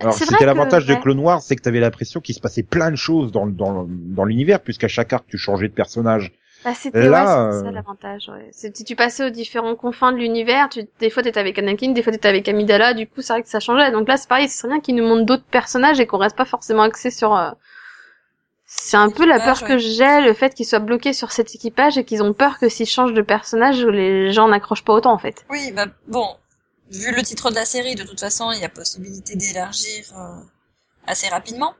Alors 0.00 0.14
C'est 0.14 0.24
c'était 0.24 0.38
que- 0.38 0.44
l'avantage 0.44 0.86
de. 0.86 0.94
Clone 0.94 1.18
Wars, 1.20 1.40
c'est 1.42 1.56
que 1.56 1.62
t'avais 1.62 1.80
l'impression 1.80 2.20
qu'il 2.20 2.34
se 2.34 2.40
passait 2.40 2.62
plein 2.62 2.90
de 2.90 2.96
choses 2.96 3.32
dans, 3.32 3.46
dans, 3.46 3.86
dans 3.88 4.24
l'univers, 4.24 4.60
puisqu'à 4.60 4.88
chaque 4.88 5.12
arc 5.12 5.24
tu 5.28 5.38
changeais 5.38 5.68
de 5.68 5.72
personnage. 5.72 6.32
Bah, 6.64 6.74
c'était 6.74 7.08
Là, 7.08 7.20
ouais, 7.46 7.52
ça 7.52 7.68
euh, 7.68 7.70
l'avantage. 7.70 8.28
Ouais. 8.28 8.48
C'est- 8.52 8.76
Si 8.76 8.84
tu 8.84 8.96
passais 8.96 9.24
aux 9.26 9.30
différents 9.30 9.76
confins 9.76 10.10
de 10.12 10.16
l'univers, 10.18 10.68
tu, 10.68 10.80
des 11.00 11.10
fois 11.10 11.22
t'étais 11.22 11.38
avec 11.40 11.58
Anakin, 11.58 11.92
des 11.92 12.02
fois 12.02 12.12
t'étais 12.12 12.28
avec 12.28 12.48
Amidala, 12.48 12.94
du 12.94 13.06
coup 13.06 13.22
c'est 13.22 13.32
vrai 13.32 13.42
que 13.42 13.48
ça 13.48 13.60
changeait. 13.60 13.92
Donc 13.92 14.08
là 14.08 14.16
c'est 14.16 14.28
pareil, 14.28 14.48
ce 14.48 14.58
serait 14.58 14.68
bien 14.68 14.80
qu'ils 14.80 14.96
nous 14.96 15.06
montrent 15.06 15.26
d'autres 15.26 15.44
personnages 15.50 16.00
et 16.00 16.06
qu'on 16.06 16.18
reste 16.18 16.36
pas 16.36 16.44
forcément 16.44 16.82
axé 16.82 17.10
sur. 17.10 17.36
euh, 17.36 17.50
C'est 18.70 18.98
un 18.98 19.08
peu 19.10 19.24
la 19.24 19.40
peur 19.40 19.64
que 19.64 19.78
j'ai, 19.78 20.20
le 20.20 20.34
fait 20.34 20.54
qu'ils 20.54 20.66
soient 20.66 20.78
bloqués 20.78 21.14
sur 21.14 21.32
cet 21.32 21.54
équipage 21.54 21.96
et 21.96 22.04
qu'ils 22.04 22.22
ont 22.22 22.34
peur 22.34 22.58
que 22.58 22.68
s'ils 22.68 22.86
changent 22.86 23.14
de 23.14 23.22
personnage, 23.22 23.82
les 23.84 24.30
gens 24.30 24.46
n'accrochent 24.46 24.84
pas 24.84 24.92
autant 24.92 25.12
en 25.12 25.18
fait. 25.18 25.46
Oui, 25.48 25.72
bah 25.72 25.86
bon, 26.06 26.26
vu 26.90 27.10
le 27.14 27.22
titre 27.22 27.48
de 27.48 27.54
la 27.54 27.64
série, 27.64 27.94
de 27.94 28.02
toute 28.04 28.20
façon, 28.20 28.52
il 28.52 28.60
y 28.60 28.64
a 28.64 28.68
possibilité 28.68 29.36
d'élargir 29.36 30.04
euh, 30.16 30.40
assez 31.06 31.28
rapidement, 31.28 31.74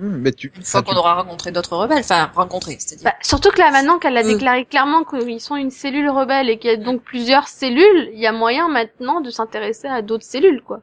Hum, 0.00 0.20
mais 0.22 0.32
tu, 0.32 0.50
une 0.56 0.62
fois 0.62 0.82
qu'on 0.82 0.92
tu- 0.92 0.96
aura 0.98 1.16
rencontré 1.20 1.52
d'autres 1.52 1.76
rebelles, 1.76 1.98
enfin 1.98 2.30
rencontré, 2.34 2.76
c'est-à-dire. 2.78 3.04
Bah, 3.04 3.14
surtout 3.20 3.50
que 3.50 3.58
là 3.58 3.70
maintenant 3.70 3.98
qu'elle 3.98 4.16
a 4.16 4.22
Mm. 4.22 4.26
déclaré 4.28 4.64
clairement 4.64 5.04
qu'ils 5.04 5.38
sont 5.38 5.54
une 5.56 5.70
cellule 5.70 6.08
rebelle 6.08 6.48
et 6.48 6.58
qu'il 6.58 6.70
y 6.70 6.72
a 6.72 6.78
donc 6.78 7.02
plusieurs 7.02 7.46
cellules, 7.46 8.08
il 8.14 8.18
y 8.18 8.26
a 8.26 8.32
moyen 8.32 8.70
maintenant 8.70 9.20
de 9.20 9.28
s'intéresser 9.28 9.88
à 9.88 10.00
d'autres 10.00 10.24
cellules 10.24 10.62
quoi. 10.62 10.80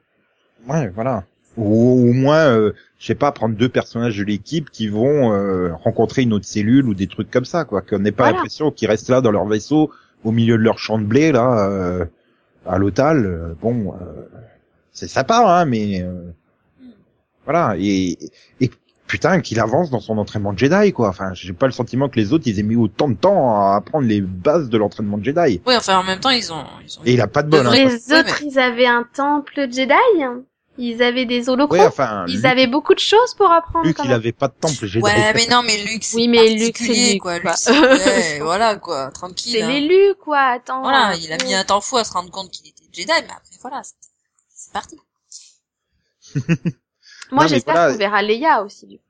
ouais, 0.68 0.90
voilà. 0.90 1.24
Ou 1.58 2.10
au 2.10 2.14
moins, 2.14 2.48
euh, 2.56 2.74
je 3.00 3.06
sais 3.08 3.16
pas, 3.16 3.32
prendre 3.32 3.56
deux 3.56 3.70
personnages 3.70 4.18
de 4.18 4.24
l'équipe 4.24 4.70
qui 4.70 4.88
vont 4.88 5.34
euh, 5.34 5.74
rencontrer 5.84 6.22
une 6.22 6.34
autre 6.34 6.46
cellule 6.46 6.88
ou 6.88 6.94
des 6.94 7.08
trucs 7.08 7.30
comme 7.32 7.46
ça, 7.46 7.66
quoi. 7.66 7.82
Qu'on 7.82 8.00
n'ait 8.00 8.12
pas 8.12 8.24
Voilà. 8.24 8.38
l'impression 8.38 8.72
qu'ils 8.72 8.88
restent 8.88 9.10
là 9.10 9.22
dans 9.22 9.32
leur 9.32 9.46
vaisseau, 9.46 9.92
au 10.24 10.32
milieu 10.32 10.58
de 10.58 10.64
leur 10.64 10.80
champ 10.80 10.98
de 11.00 11.04
blé, 11.06 11.32
là, 11.32 11.68
euh, 11.70 12.06
à 12.66 12.78
l'otal. 12.78 13.26
Euh, 13.26 13.54
Bon, 13.62 13.94
euh, 13.94 14.22
c'est 14.92 15.08
sympa, 15.08 15.44
hein, 15.62 15.66
mais 15.66 16.02
euh, 16.02 16.32
voilà. 17.46 17.76
Et, 17.78 18.18
et 18.62 18.70
putain, 19.08 19.40
qu'il 19.42 19.60
avance 19.60 19.90
dans 19.90 20.00
son 20.00 20.18
entraînement 20.18 20.54
de 20.54 20.60
Jedi, 20.60 20.92
quoi. 20.94 21.10
Enfin, 21.10 21.34
j'ai 21.34 21.54
pas 21.54 21.66
le 21.66 21.72
sentiment 21.72 22.10
que 22.10 22.18
les 22.18 22.32
autres, 22.34 22.44
ils 22.48 22.60
aient 22.60 22.64
mis 22.64 22.76
autant 22.76 23.10
de 23.10 23.16
temps 23.16 23.56
à 23.60 23.76
apprendre 23.78 24.08
les 24.08 24.22
bases 24.22 24.70
de 24.70 24.78
l'entraînement 24.78 25.18
de 25.18 25.24
Jedi. 25.24 25.62
Oui, 25.66 25.74
enfin, 25.76 25.98
en 25.98 26.04
même 26.04 26.20
temps, 26.20 26.30
ils 26.30 26.52
ont, 26.54 26.64
ils 26.86 27.00
ont 27.00 27.04
Et 27.06 27.14
il 27.14 27.22
a 27.22 27.28
pas 27.28 27.44
de 27.44 27.50
bol, 27.50 27.66
hein. 27.66 27.72
Ouais, 27.72 27.86
Les 27.86 28.00
mais- 28.10 28.20
autres, 28.20 28.44
ils 28.44 28.60
avaient 28.60 28.86
un 28.86 29.06
temple 29.16 29.68
Jedi? 29.72 29.94
Ils 30.82 31.04
avaient 31.04 31.26
des 31.26 31.50
holocrons. 31.50 31.78
Ouais, 31.78 31.86
enfin, 31.86 32.24
ils 32.28 32.38
Luke, 32.38 32.46
avaient 32.46 32.68
beaucoup 32.68 32.94
de 32.96 33.00
choses 33.00 33.34
pour 33.36 33.52
apprendre. 33.52 33.86
Luke, 33.86 33.98
quand 33.98 34.04
il 34.06 34.14
avait 34.14 34.32
pas 34.32 34.48
de 34.48 34.54
temple 34.60 34.86
Jedi. 34.88 35.04
Ouais, 35.04 35.34
mais 35.36 35.46
non, 35.48 35.62
mais 35.62 35.78
Luc, 35.84 36.04
c'est 36.04 36.16
Oui, 36.16 36.28
mais 36.30 36.50
Luc, 36.56 36.78
c'est 36.78 37.12
Luc, 37.14 37.22
quoi. 37.22 37.40
quoi. 37.42 37.52
Luc, 37.52 37.58
c'est- 37.60 37.80
ouais, 37.80 38.40
voilà, 38.42 38.78
quoi. 38.78 39.12
Tranquille. 39.12 39.54
C'est 39.58 39.62
hein. 39.62 39.68
l'élu, 39.68 40.16
quoi. 40.24 40.40
Attends. 40.40 40.82
Voilà, 40.82 41.16
il 41.18 41.32
a 41.34 41.38
mis 41.44 41.54
un 41.54 41.66
temps 41.66 41.82
fou 41.82 41.98
à 41.98 42.04
se 42.06 42.14
rendre 42.14 42.32
compte 42.32 42.50
qu'il 42.50 42.68
était 42.68 42.84
Jedi, 42.94 43.08
mais 43.08 43.30
après, 43.30 43.58
voilà, 43.62 43.82
c'est 43.84 43.94
c'est 44.56 44.72
parti. 44.74 44.98
Moi, 47.32 47.48
j'espère 47.48 47.74
voilà. 47.76 47.92
qu'on 47.92 47.98
verra 47.98 48.22
Leia 48.22 48.64
aussi. 48.64 48.88
Du 48.88 48.98
coup. 48.98 49.04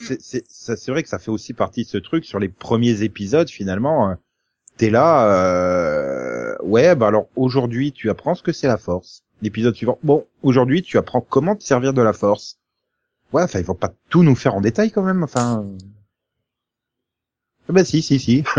c'est 0.00 0.20
c'est 0.20 0.44
ça- 0.48 0.76
c'est 0.76 0.90
vrai 0.90 1.02
que 1.02 1.08
ça 1.08 1.18
fait 1.18 1.30
aussi 1.30 1.52
partie 1.54 1.84
de 1.84 1.88
ce 1.88 1.98
truc 1.98 2.24
sur 2.24 2.38
les 2.38 2.48
premiers 2.48 3.02
épisodes 3.02 3.48
finalement 3.48 4.10
euh, 4.10 4.14
t'es 4.76 4.90
là 4.90 5.28
euh, 5.32 6.56
ouais 6.62 6.96
bah 6.96 7.06
alors 7.08 7.26
aujourd'hui 7.36 7.92
tu 7.92 8.10
apprends 8.10 8.34
ce 8.34 8.42
que 8.42 8.52
c'est 8.52 8.66
la 8.66 8.76
force 8.76 9.22
l'épisode 9.42 9.74
suivant 9.74 9.98
bon 10.02 10.26
aujourd'hui 10.42 10.82
tu 10.82 10.96
apprends 10.98 11.20
comment 11.20 11.54
te 11.56 11.62
servir 11.64 11.92
de 11.92 12.02
la 12.02 12.12
force 12.12 12.58
ouais 13.32 13.42
enfin 13.42 13.58
ils 13.58 13.64
vont 13.64 13.74
pas 13.74 13.92
tout 14.10 14.22
nous 14.22 14.34
faire 14.36 14.54
en 14.54 14.60
détail 14.60 14.90
quand 14.90 15.02
même 15.02 15.22
enfin. 15.22 15.64
Ah 17.68 17.72
bah 17.72 17.84
si 17.84 18.02
si 18.02 18.18
si 18.18 18.44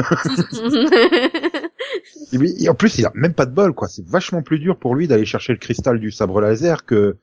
Et 2.61 2.69
en 2.69 2.73
plus 2.75 2.97
il 2.97 3.05
a 3.05 3.11
même 3.13 3.33
pas 3.33 3.45
de 3.45 3.51
bol 3.53 3.73
quoi 3.73 3.87
c'est 3.87 4.05
vachement 4.05 4.41
plus 4.41 4.59
dur 4.59 4.77
pour 4.77 4.95
lui 4.95 5.07
d'aller 5.07 5.25
chercher 5.25 5.53
le 5.53 5.59
cristal 5.59 5.99
du 5.99 6.11
sabre 6.11 6.41
laser 6.41 6.85
que 6.85 7.17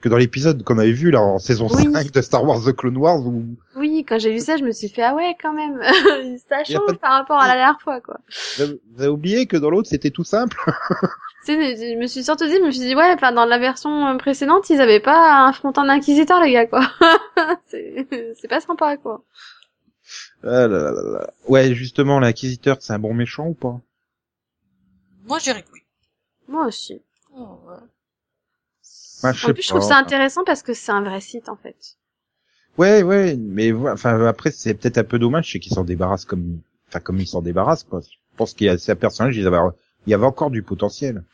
que 0.00 0.08
dans 0.08 0.16
l'épisode 0.16 0.62
qu'on 0.62 0.78
avait 0.78 0.92
vu 0.92 1.10
là 1.10 1.20
en 1.20 1.38
saison 1.38 1.66
Oui. 1.70 1.92
5 1.92 2.12
de 2.12 2.20
Star 2.20 2.44
Wars 2.44 2.60
The 2.64 2.72
Clone 2.72 2.96
Wars 2.96 3.24
où 3.26 3.44
oui, 3.76 4.04
quand 4.08 4.18
j'ai 4.20 4.32
vu 4.32 4.38
ça, 4.40 4.56
je 4.56 4.62
me 4.64 4.70
suis 4.72 4.88
fait 4.88 5.02
ah 5.02 5.14
ouais, 5.14 5.36
quand 5.40 5.52
même. 5.52 5.80
ça 6.48 6.62
change 6.64 6.86
de- 6.88 6.92
par 6.94 7.12
rapport 7.12 7.40
à 7.40 7.46
la 7.48 7.54
dernière 7.54 7.80
fois, 7.80 8.00
quoi. 8.00 8.18
Vous 8.58 8.62
avez- 9.02 9.08
oublié 9.08 9.46
que 9.46 9.56
dans 9.56 9.70
l'autre 9.70 9.88
c'était 9.88 10.10
tout 10.10 10.22
simple 10.24 10.56
sais, 11.52 11.94
je 11.94 11.98
me 11.98 12.06
suis 12.06 12.24
surtout 12.24 12.46
dit, 12.46 12.56
je 12.56 12.64
me 12.64 12.70
suis 12.70 12.80
dit, 12.80 12.94
ouais, 12.94 13.12
enfin, 13.12 13.32
dans 13.32 13.44
la 13.44 13.58
version 13.58 14.06
euh, 14.06 14.16
précédente, 14.16 14.68
ils 14.70 14.80
avaient 14.80 15.00
pas 15.00 15.52
un 15.74 15.88
inquisiteur, 15.88 16.40
les 16.42 16.52
gars, 16.52 16.66
quoi. 16.66 16.88
c'est 17.66 18.48
pas 18.48 18.60
sympa, 18.60 18.96
quoi. 18.96 19.24
Ah 20.42 20.66
là 20.66 20.68
là 20.68 20.90
là 20.92 21.02
là. 21.02 21.30
Ouais, 21.48 21.74
justement, 21.74 22.20
l'inquisiteur, 22.20 22.78
c'est 22.80 22.92
un 22.92 22.98
bon 22.98 23.14
méchant 23.14 23.48
ou 23.48 23.54
pas? 23.54 23.80
Moi, 25.24 25.38
je 25.38 25.44
dirais 25.44 25.62
que 25.62 25.72
oui. 25.72 25.82
Moi 26.46 26.66
aussi. 26.66 27.02
Oh, 27.36 27.58
ouais. 27.66 27.76
Bah, 29.22 29.32
je 29.32 29.46
En 29.46 29.52
plus, 29.52 29.62
je 29.62 29.68
trouve 29.68 29.82
ça 29.82 29.98
intéressant 29.98 30.44
parce 30.44 30.62
que 30.62 30.72
c'est 30.72 30.92
un 30.92 31.02
vrai 31.02 31.20
site, 31.20 31.48
en 31.48 31.56
fait. 31.56 31.98
Ouais, 32.78 33.02
ouais, 33.02 33.36
mais 33.36 33.72
enfin 33.72 34.24
après 34.26 34.52
c'est 34.52 34.72
peut-être 34.74 34.98
un 34.98 35.04
peu 35.04 35.18
dommage, 35.18 35.50
c'est 35.50 35.58
qu'ils 35.58 35.72
s'en 35.72 35.82
débarrassent 35.82 36.24
comme, 36.24 36.60
enfin 36.86 37.00
comme 37.00 37.18
ils 37.18 37.26
s'en 37.26 37.42
débarrassent 37.42 37.82
quoi. 37.82 38.00
Je 38.00 38.16
pense 38.36 38.54
qu'il 38.54 38.68
y 38.68 38.70
a 38.70 38.78
ces 38.78 38.94
personnages, 38.94 39.36
ils 39.36 39.48
avaient, 39.48 39.58
il 40.06 40.10
y 40.10 40.14
avait 40.14 40.26
encore 40.26 40.50
du 40.50 40.62
potentiel. 40.62 41.24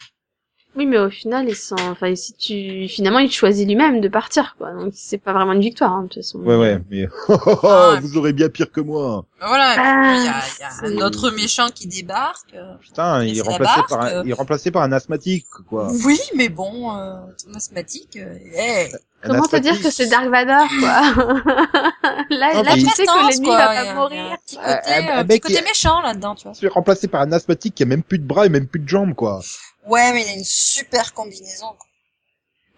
Oui, 0.76 0.86
mais 0.86 0.98
au 0.98 1.08
final, 1.08 1.48
ils 1.48 1.54
sont, 1.54 1.76
enfin, 1.90 2.14
si 2.16 2.32
tu, 2.34 2.88
finalement, 2.88 3.20
il 3.20 3.30
choisit 3.30 3.66
lui-même 3.66 4.00
de 4.00 4.08
partir, 4.08 4.56
quoi. 4.58 4.72
Donc, 4.72 4.92
c'est 4.94 5.18
pas 5.18 5.32
vraiment 5.32 5.52
une 5.52 5.60
victoire, 5.60 5.92
hein, 5.92 6.02
de 6.02 6.08
toute 6.08 6.16
façon. 6.22 6.38
Ouais, 6.40 6.56
ouais, 6.56 6.80
mais 6.90 7.06
Ah, 7.62 7.98
vous 8.02 8.16
aurez 8.16 8.32
bien 8.32 8.48
pire 8.48 8.72
que 8.72 8.80
moi. 8.80 9.24
Voilà, 9.40 9.74
Ah, 9.78 10.14
il 10.16 10.24
y 10.24 10.28
a, 10.28 10.32
il 10.32 10.60
y 10.60 10.64
a 10.64 10.70
c'est- 10.70 10.86
un 11.02 11.06
autre 11.06 11.30
méchant 11.30 11.68
qui 11.72 11.86
débarque. 11.86 12.54
euh. 12.54 12.74
Putain, 12.80 13.22
il 13.24 13.38
est 13.38 13.42
remplacé 13.42 13.80
par 13.88 14.00
un, 14.00 14.06
euh. 14.08 14.22
il 14.24 14.30
est 14.30 14.34
remplacé 14.34 14.70
par 14.70 14.82
un 14.82 14.90
asthmatique 14.92 15.46
quoi. 15.68 15.88
Oui, 16.04 16.18
mais 16.34 16.48
bon, 16.48 16.96
euh, 16.96 17.14
ton 17.44 17.54
asthmatique, 17.54 18.16
euh, 18.16 18.34
hey. 18.54 18.90
Un 19.22 19.28
Comment 19.28 19.46
te 19.46 19.56
dire 19.56 19.80
que 19.80 19.90
c'est 19.90 20.06
Dark 20.08 20.26
Vador, 20.28 20.66
quoi? 20.80 21.00
Là, 22.30 22.54
Non, 22.54 22.62
là, 22.62 22.72
tu 22.74 22.80
il- 22.80 22.90
sais 22.90 23.04
que 23.06 23.28
l'ennemi 23.28 23.46
quoi. 23.46 23.56
va 23.58 23.66
pas 23.68 23.74
il 23.82 23.84
y 23.84 23.88
a 23.88 23.92
un 23.92 23.94
mourir. 23.94 24.36
petit 24.46 24.56
côté, 24.56 24.68
un- 24.68 25.18
un 25.18 25.22
petit 25.24 25.28
mec 25.34 25.42
côté 25.42 25.62
méchant 25.62 26.00
là-dedans, 26.02 26.34
tu 26.34 26.44
vois. 26.44 26.52
Je 26.52 26.58
suis 26.58 26.68
remplacé 26.68 27.08
par 27.08 27.22
un 27.22 27.32
asthmatique 27.32 27.74
qui 27.74 27.82
a 27.82 27.86
même 27.86 28.02
plus 28.02 28.18
de 28.18 28.26
bras 28.26 28.46
et 28.46 28.48
même 28.50 28.66
plus 28.66 28.80
de 28.80 28.88
jambes 28.88 29.14
quoi. 29.14 29.40
Ouais, 29.86 30.12
mais 30.12 30.22
il 30.22 30.28
a 30.28 30.32
une 30.32 30.44
super 30.44 31.12
combinaison. 31.12 31.66
quoi. 31.66 31.86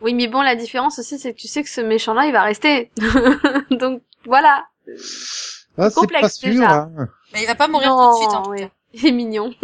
Oui, 0.00 0.14
mais 0.14 0.28
bon, 0.28 0.42
la 0.42 0.56
différence 0.56 0.98
aussi, 0.98 1.18
c'est 1.18 1.32
que 1.32 1.38
tu 1.38 1.48
sais 1.48 1.62
que 1.62 1.70
ce 1.70 1.80
méchant-là, 1.80 2.26
il 2.26 2.32
va 2.32 2.42
rester. 2.42 2.90
Donc, 3.70 4.02
voilà. 4.24 4.66
Ah, 5.78 5.88
c'est 5.90 5.94
complexe, 5.94 6.22
pas 6.22 6.28
sûr. 6.28 6.50
déjà. 6.50 6.82
Hein. 6.96 7.08
Mais 7.32 7.42
il 7.42 7.46
va 7.46 7.54
pas 7.54 7.68
mourir 7.68 7.90
non, 7.90 8.10
tout 8.10 8.18
de 8.18 8.22
suite, 8.24 8.34
en 8.36 8.42
tout 8.42 8.50
oui. 8.50 8.60
cas. 8.60 8.70
Il 8.94 9.06
est 9.06 9.12
mignon. 9.12 9.54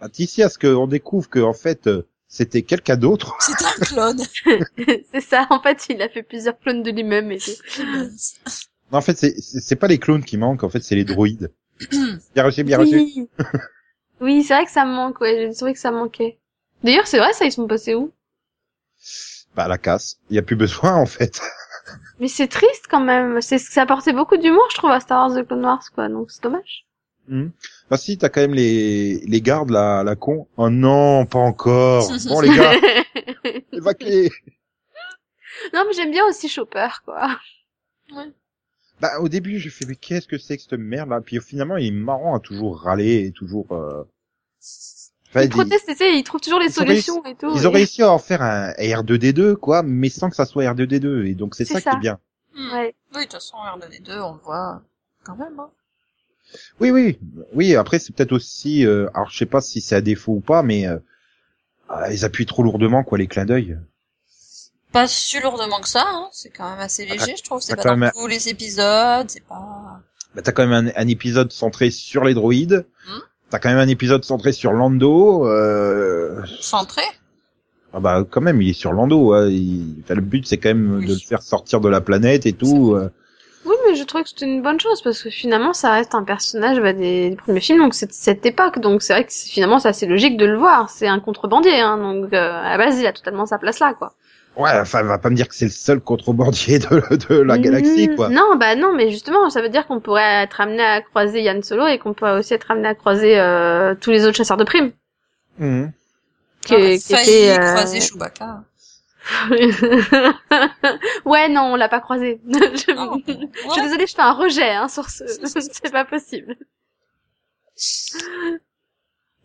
Ah, 0.00 0.08
D'ici 0.08 0.42
à 0.42 0.48
ce 0.48 0.58
qu'on 0.58 0.86
découvre 0.86 1.28
que 1.28 1.38
en 1.40 1.52
fait 1.54 1.86
euh, 1.86 2.06
c'était 2.28 2.62
quelqu'un 2.62 2.96
d'autre? 2.96 3.36
C'est 3.40 3.64
un 3.64 3.72
clone. 3.84 4.22
c'est 5.12 5.20
ça, 5.20 5.46
en 5.50 5.60
fait, 5.60 5.86
il 5.88 6.00
a 6.02 6.08
fait 6.08 6.22
plusieurs 6.22 6.58
clones 6.58 6.82
de 6.82 6.90
lui-même 6.90 7.30
et 7.32 7.38
tout. 7.38 7.50
Non, 8.92 8.98
en 8.98 9.00
fait, 9.00 9.16
c'est 9.16 9.76
pas 9.76 9.88
les 9.88 9.98
clones 9.98 10.24
qui 10.24 10.36
manquent, 10.36 10.64
en 10.64 10.68
fait, 10.68 10.82
c'est 10.82 10.94
les 10.94 11.04
droïdes. 11.04 11.50
bien 12.34 12.44
reçu, 12.44 12.62
bien 12.64 12.78
reçu. 12.78 13.26
Oui, 14.20 14.42
c'est 14.42 14.54
vrai 14.54 14.64
que 14.64 14.70
ça 14.70 14.84
me 14.84 14.92
manque, 14.92 15.20
ouais, 15.20 15.48
j'ai 15.48 15.54
trouvé 15.54 15.72
que 15.72 15.78
ça 15.78 15.90
manquait. 15.90 16.38
D'ailleurs, 16.82 17.06
c'est 17.06 17.18
vrai, 17.18 17.32
ça, 17.32 17.44
ils 17.44 17.52
sont 17.52 17.66
passés 17.66 17.94
où? 17.94 18.12
Bah 19.54 19.68
la 19.68 19.78
casse. 19.78 20.18
Il 20.28 20.36
y 20.36 20.38
a 20.38 20.42
plus 20.42 20.56
besoin 20.56 20.94
en 20.94 21.06
fait. 21.06 21.40
Mais 22.20 22.28
c'est 22.28 22.48
triste 22.48 22.86
quand 22.90 23.00
même. 23.00 23.40
C'est 23.40 23.58
ça 23.58 23.82
apportait 23.82 24.12
beaucoup 24.12 24.36
d'humour, 24.36 24.66
je 24.70 24.76
trouve, 24.76 24.90
à 24.90 25.00
Star 25.00 25.26
Wars 25.26 25.36
The 25.36 25.46
Clone 25.46 25.64
Wars, 25.64 25.82
quoi. 25.94 26.08
Donc 26.08 26.30
c'est 26.30 26.42
dommage. 26.42 26.86
Hmm. 27.28 27.48
Bah 27.90 27.96
si, 27.96 28.18
t'as 28.18 28.28
quand 28.28 28.42
même 28.42 28.54
les 28.54 29.20
les 29.26 29.40
gardes 29.40 29.70
là, 29.70 30.04
la 30.04 30.14
con. 30.14 30.46
Oh 30.56 30.68
non, 30.68 31.26
pas 31.26 31.38
encore. 31.38 32.06
Bon 32.28 32.40
les 32.40 32.54
gars, 32.54 32.72
évacuez. 33.72 34.30
non, 35.72 35.84
mais 35.86 35.94
j'aime 35.94 36.10
bien 36.10 36.26
aussi 36.26 36.48
Chopper, 36.48 36.88
quoi. 37.04 37.38
Bah 39.00 39.20
au 39.20 39.28
début, 39.28 39.58
j'ai 39.58 39.70
fait 39.70 39.84
mais 39.86 39.96
qu'est-ce 39.96 40.26
que 40.26 40.38
c'est 40.38 40.56
que 40.56 40.62
cette 40.62 40.72
merde 40.72 41.10
là? 41.10 41.20
Puis 41.20 41.38
finalement, 41.40 41.76
il 41.76 41.88
est 41.88 41.90
marrant 41.90 42.34
à 42.34 42.40
toujours 42.40 42.80
râler 42.80 43.26
et 43.26 43.30
toujours. 43.30 43.66
Euh... 43.72 44.04
Enfin, 45.28 45.42
Ils 45.42 45.50
protestent, 45.50 45.86
tu 45.88 45.96
sais, 45.96 46.18
ils 46.18 46.22
trouvent 46.22 46.40
toujours 46.40 46.60
les 46.60 46.70
solutions 46.70 47.24
et 47.26 47.34
tout. 47.34 47.52
Ils 47.54 47.66
ont 47.68 47.70
réussi 47.70 48.02
à 48.02 48.10
en 48.10 48.18
faire 48.18 48.40
un 48.42 48.70
R2D2 48.72 49.56
quoi, 49.56 49.82
mais 49.82 50.08
sans 50.08 50.30
que 50.30 50.36
ça 50.36 50.46
soit 50.46 50.64
R2D2 50.64 51.26
et 51.26 51.34
donc 51.34 51.54
c'est 51.54 51.64
ça, 51.64 51.80
qui 51.80 51.88
est 51.88 52.00
bien. 52.00 52.18
Hmm. 52.54 52.72
Ouais. 52.72 52.94
Oui, 53.14 53.20
de 53.20 53.22
toute 53.24 53.32
façon, 53.34 53.56
R2D2, 53.56 54.20
on 54.20 54.34
le 54.34 54.40
voit 54.40 54.82
quand 55.24 55.36
même. 55.36 55.58
Hein. 55.60 55.70
Oui 56.80 56.90
oui 56.90 57.18
oui. 57.52 57.74
Après 57.74 57.98
c'est 57.98 58.14
peut-être 58.14 58.32
aussi, 58.32 58.86
euh... 58.86 59.08
alors 59.14 59.28
je 59.30 59.36
sais 59.36 59.46
pas 59.46 59.60
si 59.60 59.80
c'est 59.80 59.96
à 59.96 60.00
défaut 60.00 60.34
ou 60.34 60.40
pas, 60.40 60.62
mais 60.62 60.86
euh... 60.86 60.98
ah, 61.90 62.10
ils 62.12 62.24
appuient 62.24 62.46
trop 62.46 62.62
lourdement 62.62 63.04
quoi 63.04 63.18
les 63.18 63.26
clins 63.26 63.44
d'œil. 63.44 63.76
Pas 64.92 65.06
si 65.08 65.38
lourdement 65.40 65.80
que 65.80 65.88
ça, 65.88 66.04
hein. 66.08 66.28
c'est 66.32 66.50
quand 66.50 66.70
même 66.70 66.80
assez 66.80 67.04
léger, 67.04 67.34
je 67.36 67.42
trouve. 67.42 67.60
C'est 67.60 67.76
pas 67.76 67.82
dans 67.82 67.96
même- 67.96 68.12
tous 68.14 68.26
les 68.26 68.48
épisodes, 68.48 69.26
c'est 69.28 69.44
pas... 69.44 70.00
Bah, 70.34 70.42
t'as 70.42 70.52
quand 70.52 70.66
même 70.66 70.88
un, 70.88 70.92
un 71.02 71.08
épisode 71.08 71.52
centré 71.52 71.90
sur 71.90 72.24
les 72.24 72.34
droïdes. 72.34 72.86
Hmm? 73.08 73.18
T'as 73.50 73.58
quand 73.58 73.68
même 73.68 73.78
un 73.78 73.88
épisode 73.88 74.24
centré 74.24 74.52
sur 74.52 74.72
Lando. 74.72 75.46
Euh... 75.46 76.42
centré? 76.60 77.02
Ah 77.92 78.00
bah 78.00 78.24
quand 78.28 78.40
même, 78.40 78.60
il 78.60 78.70
est 78.70 78.74
sur 78.74 78.92
Lando. 78.92 79.32
Hein. 79.32 79.48
Il... 79.48 79.96
enfin, 80.04 80.14
le 80.14 80.20
but 80.20 80.46
c'est 80.46 80.58
quand 80.58 80.68
même 80.70 80.96
Oui. 80.98 81.06
de 81.06 81.12
le 81.14 81.18
faire 81.18 81.42
sortir 81.42 81.80
de 81.80 81.88
la 81.88 82.00
planète 82.00 82.44
et 82.46 82.52
tout. 82.52 82.94
euh. 82.94 83.10
Oui, 83.64 83.74
mais 83.88 83.96
je 83.96 84.04
trouvais 84.04 84.22
que 84.22 84.28
c'était 84.30 84.44
une 84.46 84.62
bonne 84.62 84.78
chose 84.78 85.02
parce 85.02 85.22
que 85.22 85.30
finalement, 85.30 85.72
ça 85.72 85.90
reste 85.92 86.14
un 86.14 86.22
personnage 86.22 86.78
bah, 86.80 86.92
des, 86.92 87.30
des 87.30 87.36
premiers 87.36 87.60
films, 87.60 87.78
donc 87.80 87.94
c'est 87.94 88.06
de 88.06 88.12
cette 88.12 88.46
époque. 88.46 88.78
Donc 88.80 89.02
c'est 89.02 89.12
vrai 89.12 89.24
que 89.24 89.32
finalement, 89.32 89.78
c'est 89.80 89.88
assez 89.88 90.06
logique 90.06 90.36
de 90.36 90.44
le 90.46 90.56
voir. 90.58 90.88
C'est 90.90 91.08
un 91.08 91.18
contrebandier, 91.18 91.80
hein, 91.80 91.96
donc 91.98 92.32
euh, 92.32 92.36
à 92.62 92.76
la 92.76 92.78
base, 92.78 92.98
il 93.00 93.06
a 93.06 93.12
totalement 93.12 93.46
sa 93.46 93.58
place 93.58 93.78
là, 93.80 93.94
quoi. 93.94 94.12
Ouais, 94.56 94.70
enfin, 94.80 95.02
va 95.02 95.18
pas 95.18 95.28
me 95.28 95.34
dire 95.36 95.48
que 95.48 95.54
c'est 95.54 95.66
le 95.66 95.70
seul 95.70 96.00
contrebandier 96.00 96.78
de, 96.78 97.16
de 97.28 97.34
la 97.42 97.58
galaxie, 97.58 98.08
Mm, 98.08 98.16
quoi. 98.16 98.28
Non, 98.30 98.56
bah 98.56 98.74
non, 98.74 98.94
mais 98.94 99.10
justement, 99.10 99.50
ça 99.50 99.60
veut 99.60 99.68
dire 99.68 99.86
qu'on 99.86 100.00
pourrait 100.00 100.44
être 100.44 100.60
amené 100.62 100.82
à 100.82 101.02
croiser 101.02 101.42
Yann 101.42 101.62
Solo 101.62 101.86
et 101.86 101.98
qu'on 101.98 102.14
pourrait 102.14 102.38
aussi 102.38 102.54
être 102.54 102.70
amené 102.70 102.88
à 102.88 102.94
croiser 102.94 103.38
euh, 103.38 103.94
tous 103.94 104.10
les 104.10 104.24
autres 104.24 104.36
chasseurs 104.36 104.56
de 104.56 104.64
primes. 104.64 104.92
Mhm. 105.58 105.92
Qui, 106.64 106.74
on 106.74 106.76
a 106.78 106.96
qui 106.96 107.00
failli 107.14 107.30
étaient, 107.30 107.58
euh, 107.60 107.72
croiser 107.74 108.00
Chewbacca. 108.00 108.62
ouais, 111.24 111.48
non, 111.48 111.72
on 111.72 111.76
l'a 111.76 111.88
pas 111.88 112.00
croisé. 112.00 112.40
je... 112.48 112.94
Non. 112.94 113.18
je 113.26 113.72
suis 113.72 113.82
désolée, 113.82 114.06
je 114.06 114.14
fais 114.14 114.22
un 114.22 114.32
rejet 114.32 114.70
hein, 114.70 114.88
sur 114.88 115.10
ce. 115.10 115.24
c'est 115.44 115.92
pas 115.92 116.04
possible. 116.04 116.56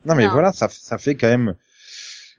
Non, 0.06 0.16
mais 0.16 0.26
Non. 0.26 0.32
voilà, 0.32 0.54
ça, 0.54 0.68
ça 0.70 0.98
fait 0.98 1.16
quand 1.16 1.28
même. 1.28 1.56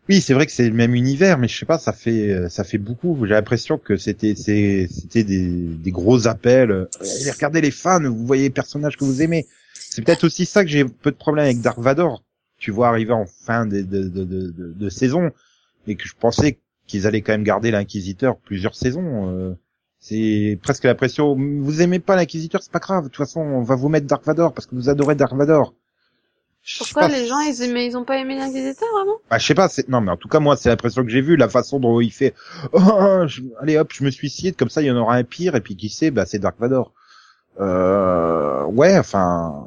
Oui, 0.08 0.20
c'est 0.20 0.34
vrai 0.34 0.46
que 0.46 0.52
c'est 0.52 0.68
le 0.68 0.74
même 0.74 0.94
univers, 0.94 1.38
mais 1.38 1.46
je 1.46 1.56
sais 1.56 1.66
pas, 1.66 1.78
ça 1.78 1.92
fait, 1.92 2.30
euh, 2.30 2.48
ça 2.48 2.64
fait 2.64 2.78
beaucoup. 2.78 3.16
J'ai 3.24 3.34
l'impression 3.34 3.78
que 3.78 3.96
c'était, 3.96 4.34
c'était 4.34 5.22
des, 5.22 5.46
des 5.46 5.90
gros 5.92 6.26
appels. 6.26 6.88
Regardez 7.32 7.60
les 7.60 7.70
fans, 7.70 8.02
vous 8.02 8.26
voyez 8.26 8.44
les 8.44 8.50
personnages 8.50 8.96
que 8.96 9.04
vous 9.04 9.22
aimez. 9.22 9.46
C'est 9.74 10.02
peut-être 10.02 10.24
aussi 10.24 10.44
ça 10.44 10.64
que 10.64 10.70
j'ai 10.70 10.84
peu 10.84 11.12
de 11.12 11.16
problème 11.16 11.44
avec 11.44 11.60
Dark 11.60 11.78
Vador. 11.78 12.24
Tu 12.58 12.70
vois 12.70 12.88
arriver 12.88 13.12
en 13.12 13.26
fin 13.26 13.66
de, 13.66 13.82
de, 13.82 14.08
de, 14.08 14.24
de, 14.56 14.88
saison 14.88 15.30
et 15.86 15.96
que 15.96 16.06
je 16.06 16.14
pensais 16.18 16.58
qu'ils 16.86 17.06
allaient 17.06 17.22
quand 17.22 17.32
même 17.32 17.42
garder 17.42 17.70
l'inquisiteur 17.70 18.36
plusieurs 18.38 18.74
saisons. 18.74 19.30
euh, 19.30 19.54
c'est 19.98 20.58
presque 20.62 20.84
l'impression, 20.84 21.36
vous 21.36 21.80
aimez 21.80 22.00
pas 22.00 22.16
l'inquisiteur, 22.16 22.60
c'est 22.60 22.72
pas 22.72 22.80
grave. 22.80 23.04
De 23.04 23.08
toute 23.08 23.18
façon, 23.18 23.40
on 23.40 23.62
va 23.62 23.76
vous 23.76 23.88
mettre 23.88 24.06
Dark 24.06 24.24
Vador 24.24 24.52
parce 24.52 24.66
que 24.66 24.74
vous 24.74 24.88
adorez 24.88 25.14
Dark 25.14 25.32
Vador. 25.34 25.74
Je 26.64 26.74
sais 26.74 26.84
Pourquoi 26.84 27.08
pas, 27.08 27.14
les 27.14 27.26
gens 27.26 27.40
ils 27.40 27.62
aimaient, 27.62 27.86
ils 27.86 27.96
ont 27.96 28.04
pas 28.04 28.18
aimé 28.18 28.36
l'inquisiteur 28.36 28.88
vraiment? 28.94 29.16
Bah, 29.28 29.38
je 29.38 29.46
sais 29.46 29.54
pas, 29.54 29.68
c'est, 29.68 29.88
non, 29.88 30.00
mais 30.00 30.12
en 30.12 30.16
tout 30.16 30.28
cas, 30.28 30.38
moi, 30.38 30.56
c'est 30.56 30.68
l'impression 30.68 31.02
que 31.02 31.10
j'ai 31.10 31.20
vue, 31.20 31.36
la 31.36 31.48
façon 31.48 31.80
dont 31.80 32.00
il 32.00 32.12
fait, 32.12 32.34
oh, 32.72 33.24
je- 33.26 33.42
allez 33.60 33.76
hop, 33.78 33.92
je 33.92 34.04
me 34.04 34.10
suicide, 34.10 34.56
comme 34.56 34.70
ça, 34.70 34.80
il 34.80 34.86
y 34.86 34.90
en 34.90 34.96
aura 34.96 35.14
un 35.16 35.24
pire, 35.24 35.56
et 35.56 35.60
puis 35.60 35.76
qui 35.76 35.88
sait, 35.88 36.10
bah, 36.12 36.24
c'est 36.24 36.38
Dark 36.38 36.58
Vador. 36.60 36.92
Euh, 37.60 38.64
ouais, 38.66 38.96
enfin, 38.98 39.66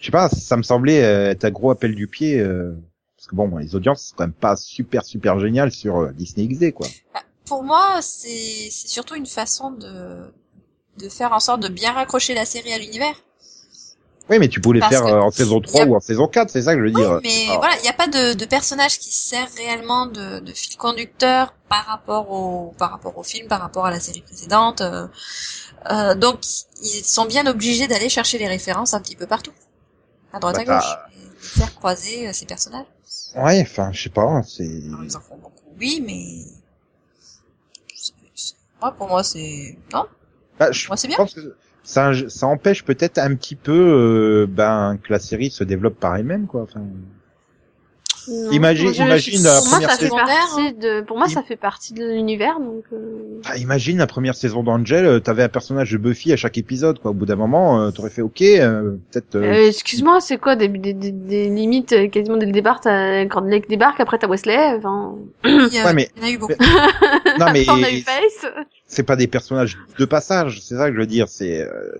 je 0.00 0.04
sais 0.04 0.12
pas, 0.12 0.28
ça 0.28 0.56
me 0.56 0.62
semblait 0.62 1.04
euh, 1.04 1.30
être 1.30 1.44
un 1.44 1.50
gros 1.50 1.70
appel 1.70 1.94
du 1.94 2.06
pied, 2.06 2.38
euh, 2.40 2.74
parce 3.16 3.26
que 3.28 3.34
bon, 3.34 3.56
les 3.56 3.74
audiences, 3.74 4.08
c'est 4.08 4.16
quand 4.16 4.24
même 4.24 4.32
pas 4.32 4.56
super, 4.56 5.04
super 5.04 5.38
génial 5.40 5.72
sur 5.72 5.98
euh, 5.98 6.12
Disney 6.12 6.46
XD, 6.48 6.72
quoi. 6.72 6.86
Pour 7.46 7.62
moi, 7.62 8.00
c'est 8.00 8.70
c'est 8.70 8.88
surtout 8.88 9.14
une 9.16 9.26
façon 9.26 9.70
de 9.72 10.32
de 10.98 11.08
faire 11.08 11.32
en 11.32 11.40
sorte 11.40 11.60
de 11.62 11.68
bien 11.68 11.92
raccrocher 11.92 12.34
la 12.34 12.44
série 12.44 12.72
à 12.72 12.78
l'univers. 12.78 13.14
Oui, 14.30 14.38
mais 14.38 14.48
tu 14.48 14.60
pouvais 14.60 14.76
le 14.76 14.80
Parce 14.80 14.94
faire 14.96 15.06
euh, 15.06 15.20
en 15.20 15.30
saison 15.30 15.60
3 15.60 15.80
y 15.80 15.82
a- 15.82 15.86
ou 15.86 15.96
en 15.96 16.00
saison 16.00 16.26
4, 16.28 16.48
c'est 16.50 16.62
ça 16.62 16.72
que 16.74 16.78
je 16.80 16.84
veux 16.86 16.90
Oui, 16.90 16.94
dire. 16.94 17.20
mais 17.22 17.46
Ah. 17.50 17.56
voilà, 17.58 17.76
il 17.78 17.82
n'y 17.82 17.88
a 17.88 17.92
pas 17.92 18.06
de, 18.08 18.32
de 18.32 18.44
personnage 18.46 18.98
qui 18.98 19.12
sert 19.12 19.48
réellement 19.56 20.06
de, 20.06 20.38
de 20.40 20.52
fil 20.52 20.76
conducteur 20.78 21.52
par 21.68 21.84
rapport 21.84 22.30
au 22.30 22.74
par 22.78 22.90
rapport 22.90 23.18
au 23.18 23.22
film, 23.22 23.48
par 23.48 23.60
rapport 23.60 23.84
à 23.84 23.90
la 23.90 24.00
série 24.00 24.22
précédente. 24.22 24.80
euh, 24.80 25.06
euh, 25.90 26.14
donc 26.14 26.40
ils 26.82 27.04
sont 27.04 27.26
bien 27.26 27.46
obligés 27.46 27.86
d'aller 27.86 28.08
chercher 28.08 28.38
les 28.38 28.48
références 28.48 28.94
un 28.94 29.00
petit 29.00 29.16
peu 29.16 29.26
partout, 29.26 29.52
à 30.32 30.40
droite 30.40 30.56
Bah, 30.66 30.78
à 30.78 30.78
gauche, 30.80 30.94
et 31.20 31.28
de 31.28 31.44
faire 31.46 31.74
croiser 31.74 32.28
euh, 32.28 32.32
ces 32.32 32.46
personnages. 32.46 32.86
Ouais, 33.36 33.60
enfin, 33.60 33.92
je 33.92 34.04
sais 34.04 34.08
pas, 34.10 34.42
c'est... 34.44 34.64
Alors, 34.88 35.04
ils 35.04 35.16
en 35.16 35.20
font 35.20 35.36
beaucoup, 35.36 35.68
oui, 35.78 36.02
mais 36.06 36.50
c'est- 37.94 38.12
c'est- 38.34 38.54
moi, 38.80 38.92
pour 38.92 39.08
moi, 39.08 39.22
c'est 39.22 39.76
non, 39.92 40.06
Bah, 40.58 40.72
je 40.72 40.86
moi 40.88 40.96
c'est 40.96 41.08
bien. 41.08 41.16
pense 41.18 41.34
que 41.34 41.54
ça, 41.84 42.10
ça 42.28 42.46
empêche 42.48 42.82
peut-être 42.84 43.18
un 43.18 43.34
petit 43.36 43.54
peu 43.54 43.72
euh, 43.72 44.46
ben, 44.48 44.98
que 45.02 45.12
la 45.12 45.18
série 45.20 45.50
se 45.50 45.62
développe 45.62 46.00
par 46.00 46.16
elle-même, 46.16 46.46
quoi. 46.46 46.62
Enfin, 46.62 46.80
Non. 48.26 48.50
Imagine- 48.52 48.94
Je- 48.94 49.02
imagine 49.02 49.38
je- 49.38 49.44
la 49.44 49.58
pour 49.58 49.68
moi, 49.68 49.80
ça 49.82 49.88
fait 49.90 50.04
saison. 50.04 50.16
partie 50.16 50.72
de, 50.72 51.00
pour 51.02 51.18
moi, 51.18 51.26
Im- 51.26 51.30
ça 51.30 51.42
fait 51.42 51.56
partie 51.56 51.92
de 51.92 52.06
l'univers, 52.06 52.58
donc. 52.58 52.82
euh, 52.94 53.38
ah, 53.44 53.58
imagine 53.58 53.98
la 53.98 54.06
première 54.06 54.34
saison 54.34 54.62
d'Angel, 54.62 55.04
euh, 55.04 55.20
t'avais 55.20 55.42
un 55.42 55.50
personnage 55.50 55.92
de 55.92 55.98
Buffy 55.98 56.32
à 56.32 56.36
chaque 56.36 56.56
épisode, 56.56 57.00
quoi. 57.00 57.10
Au 57.10 57.14
bout 57.14 57.26
d'un 57.26 57.36
moment, 57.36 57.82
euh, 57.82 57.90
t'aurais 57.90 58.08
fait 58.08 58.22
OK, 58.22 58.40
euh, 58.40 58.96
peut-être. 59.10 59.34
euh, 59.34 59.42
Euh, 59.42 59.68
Excuse-moi, 59.68 60.22
c'est 60.22 60.38
quoi 60.38 60.56
des, 60.56 60.68
des, 60.68 60.94
des, 60.94 61.12
des 61.12 61.50
limites 61.50 62.10
quasiment 62.10 62.38
dès 62.38 62.46
le 62.46 62.52
départ 62.52 62.80
t'as 62.80 63.26
quand 63.26 63.42
Lake 63.42 63.68
débarque, 63.68 64.00
après 64.00 64.16
t'as 64.16 64.26
Wesley, 64.28 64.56
enfin. 64.78 65.16
Il 65.44 65.68
y, 65.74 65.78
a- 65.80 65.84
Ouais, 65.84 65.92
mais- 65.92 66.08
il 66.16 66.22
y 66.22 66.24
en 66.24 66.28
a 66.28 66.30
eu 66.30 66.38
beaucoup. 66.38 66.54
Non, 67.38 67.46
mais 67.52 67.66
on 67.68 67.82
a 67.82 67.90
eu 67.90 68.00
Face. 68.00 68.46
C'est 68.86 69.02
pas 69.02 69.16
des 69.16 69.26
personnages 69.26 69.78
de 69.98 70.04
passage, 70.04 70.60
c'est 70.62 70.76
ça 70.76 70.88
que 70.88 70.94
je 70.94 71.00
veux 71.00 71.06
dire. 71.06 71.28
C'est 71.28 71.62
euh, 71.62 71.96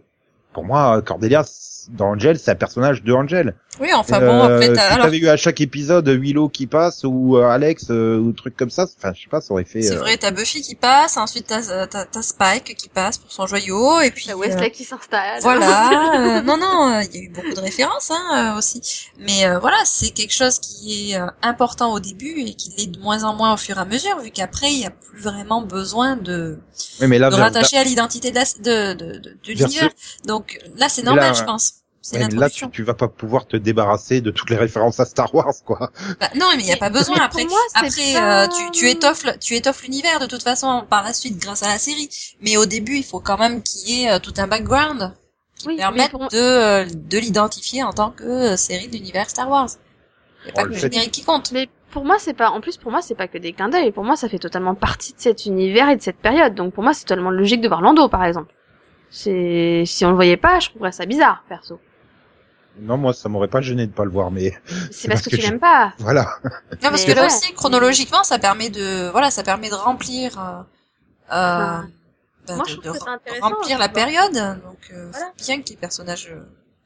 pour 0.52 0.64
moi 0.64 1.00
Cordelia 1.02 1.44
dans 1.90 2.10
Angel, 2.12 2.38
c'est 2.38 2.50
un 2.50 2.54
personnage 2.54 3.02
de 3.02 3.12
Angel. 3.12 3.54
Oui, 3.80 3.88
enfin 3.92 4.20
bon, 4.20 4.26
Euh, 4.26 4.54
après, 4.54 4.66
si 4.68 4.72
t'as- 4.74 4.92
alors 4.92 5.06
t'avais 5.06 5.18
eu 5.18 5.28
à 5.28 5.36
chaque 5.36 5.60
épisode 5.60 6.08
Willow 6.08 6.48
qui 6.48 6.66
passe 6.66 7.02
ou 7.04 7.36
euh, 7.36 7.48
Alex 7.48 7.86
euh, 7.90 8.18
ou 8.18 8.32
truc 8.32 8.56
comme 8.56 8.70
ça, 8.70 8.86
enfin 8.98 9.12
je 9.14 9.22
sais 9.22 9.28
pas, 9.28 9.40
ça 9.40 9.52
aurait 9.52 9.64
fait. 9.64 9.82
C'est 9.82 9.96
euh, 9.96 9.98
vrai, 9.98 10.16
t'as 10.16 10.30
Buffy 10.30 10.62
qui 10.62 10.76
passe, 10.76 11.16
ensuite 11.16 11.46
t'as, 11.48 11.86
t'as, 11.88 12.04
t'as 12.04 12.22
Spike 12.22 12.76
qui 12.76 12.88
passe 12.88 13.18
pour 13.18 13.32
son 13.32 13.46
joyau, 13.46 14.00
et 14.00 14.10
puis 14.12 14.26
T'as 14.26 14.34
euh, 14.34 14.36
Wesley 14.36 14.70
qui 14.70 14.84
s'installe. 14.84 15.40
voilà. 15.42 16.10
euh, 16.38 16.42
non, 16.42 16.56
non, 16.56 16.94
euh, 16.94 17.02
il 17.12 17.16
y 17.16 17.18
a 17.20 17.22
eu 17.24 17.28
beaucoup 17.30 17.52
de 17.54 17.60
références 17.60 18.10
hein, 18.12 18.52
euh, 18.54 18.58
aussi, 18.58 18.80
mais 19.18 19.44
euh, 19.46 19.58
voilà, 19.58 19.78
c'est 19.84 20.10
quelque 20.10 20.32
chose 20.34 20.58
qui 20.60 21.10
est 21.12 21.20
euh, 21.20 21.26
important 21.42 21.92
au 21.92 21.98
début 22.00 22.40
et 22.40 22.54
qui 22.54 22.72
l'est 22.78 22.86
de 22.86 23.00
moins 23.00 23.24
en 23.24 23.34
moins 23.34 23.54
au 23.54 23.56
fur 23.56 23.76
et 23.76 23.80
à 23.80 23.84
mesure, 23.84 24.20
vu 24.20 24.30
qu'après 24.30 24.72
il 24.72 24.80
y 24.80 24.86
a 24.86 24.90
plus 24.90 25.20
vraiment 25.20 25.62
besoin 25.62 26.16
de, 26.16 26.58
Oui, 27.00 27.08
mais 27.08 27.18
là, 27.18 27.30
de 27.30 27.34
rattacher 27.34 27.76
à 27.76 27.84
l'identité 27.84 28.30
de, 28.30 28.36
la, 28.36 28.44
de, 28.44 28.94
de, 28.94 29.12
de, 29.18 29.18
de 29.18 29.30
Vers 29.54 29.66
l'univers. 29.68 29.90
Donc 30.26 30.60
là, 30.76 30.88
c'est 30.88 31.02
normal, 31.02 31.24
là, 31.28 31.32
je 31.32 31.42
pense. 31.44 31.73
C'est 32.06 32.18
ouais, 32.18 32.28
là, 32.28 32.50
tu, 32.50 32.82
vas 32.82 32.92
pas 32.92 33.08
pouvoir 33.08 33.46
te 33.46 33.56
débarrasser 33.56 34.20
de 34.20 34.30
toutes 34.30 34.50
les 34.50 34.58
références 34.58 35.00
à 35.00 35.06
Star 35.06 35.34
Wars, 35.34 35.54
quoi. 35.64 35.90
Bah, 36.20 36.28
non, 36.34 36.48
mais 36.54 36.62
il 36.62 36.66
n'y 36.66 36.72
a 36.72 36.76
pas 36.76 36.90
besoin. 36.90 37.16
Après, 37.18 37.46
moi, 37.46 37.58
après 37.74 37.88
pas- 38.12 38.44
euh, 38.44 38.48
tu, 38.48 38.78
tu 38.80 38.88
étoffes, 38.90 39.24
le- 39.24 39.38
tu 39.38 39.54
étoffes 39.54 39.82
l'univers 39.84 40.20
de 40.20 40.26
toute 40.26 40.42
façon 40.42 40.84
par 40.90 41.02
la 41.02 41.14
suite 41.14 41.38
grâce 41.38 41.62
à 41.62 41.68
la 41.68 41.78
série. 41.78 42.10
Mais 42.42 42.58
au 42.58 42.66
début, 42.66 42.96
il 42.96 43.04
faut 43.04 43.20
quand 43.20 43.38
même 43.38 43.62
qu'il 43.62 43.88
y 43.88 44.02
ait 44.04 44.10
euh, 44.10 44.18
tout 44.18 44.34
un 44.36 44.46
background 44.46 45.14
qui 45.56 45.68
Oui, 45.68 45.76
permette 45.76 46.10
pour- 46.10 46.28
de, 46.28 46.36
euh, 46.36 46.84
de 46.84 47.18
l'identifier 47.18 47.82
en 47.82 47.94
tant 47.94 48.10
que 48.10 48.54
série 48.56 48.88
de 48.88 48.92
l'univers 48.92 49.30
Star 49.30 49.48
Wars. 49.48 49.70
Il 50.42 50.44
n'y 50.44 50.50
a 50.50 50.54
pas 50.56 50.64
que 50.64 50.72
le 50.74 50.76
générique 50.76 51.10
qui 51.12 51.24
compte. 51.24 51.52
Mais 51.52 51.70
pour 51.90 52.04
moi, 52.04 52.16
c'est 52.18 52.34
pas, 52.34 52.50
en 52.50 52.60
plus, 52.60 52.76
pour 52.76 52.90
moi, 52.90 53.00
c'est 53.00 53.14
pas 53.14 53.28
que 53.28 53.38
des 53.38 53.54
clins 53.54 53.70
d'œil. 53.70 53.92
Pour 53.92 54.04
moi, 54.04 54.16
ça 54.16 54.28
fait 54.28 54.38
totalement 54.38 54.74
partie 54.74 55.14
de 55.14 55.20
cet 55.20 55.46
univers 55.46 55.88
et 55.88 55.96
de 55.96 56.02
cette 56.02 56.18
période. 56.18 56.54
Donc, 56.54 56.74
pour 56.74 56.82
moi, 56.84 56.92
c'est 56.92 57.04
totalement 57.06 57.30
logique 57.30 57.62
de 57.62 57.68
voir 57.68 57.80
Lando, 57.80 58.10
par 58.10 58.26
exemple. 58.26 58.52
C'est, 59.08 59.84
si 59.86 60.04
on 60.04 60.10
le 60.10 60.16
voyait 60.16 60.36
pas, 60.36 60.60
je 60.60 60.68
trouverais 60.68 60.92
ça 60.92 61.06
bizarre, 61.06 61.44
perso. 61.48 61.80
Non, 62.80 62.96
moi, 62.96 63.12
ça 63.12 63.28
m'aurait 63.28 63.48
pas 63.48 63.60
gêné 63.60 63.86
de 63.86 63.92
pas 63.92 64.04
le 64.04 64.10
voir, 64.10 64.30
mais 64.30 64.52
C'est 64.90 65.08
parce 65.08 65.20
parce 65.20 65.22
que, 65.22 65.30
que 65.30 65.36
tu 65.36 65.42
je- 65.42 65.50
l'aimes 65.50 65.60
pas. 65.60 65.92
voilà. 65.98 66.38
Non, 66.44 66.50
parce 66.90 67.06
Mais 67.06 67.12
que 67.12 67.16
là 67.16 67.22
ouais. 67.22 67.26
aussi, 67.28 67.52
chronologiquement, 67.54 68.24
ça 68.24 68.38
permet 68.38 68.68
de, 68.70 69.08
voilà, 69.10 69.30
ça 69.30 69.42
permet 69.42 69.70
de 69.70 69.74
remplir, 69.74 70.38
euh, 70.38 70.62
euh, 71.32 71.82
bah, 72.48 72.56
Moi, 72.56 72.64
de, 72.64 72.68
je 72.70 72.76
de 72.76 72.80
trouve 72.80 72.92
que 72.92 72.98
c'est 72.98 73.04
re- 73.04 73.14
intéressant, 73.14 73.48
remplir 73.48 73.78
la 73.78 73.88
période. 73.88 74.32
Donc, 74.34 74.90
euh, 74.92 75.08
Voilà. 75.12 75.26
bien 75.38 75.62
que 75.62 75.68
les 75.70 75.76
personnages 75.76 76.30
euh, 76.32 76.40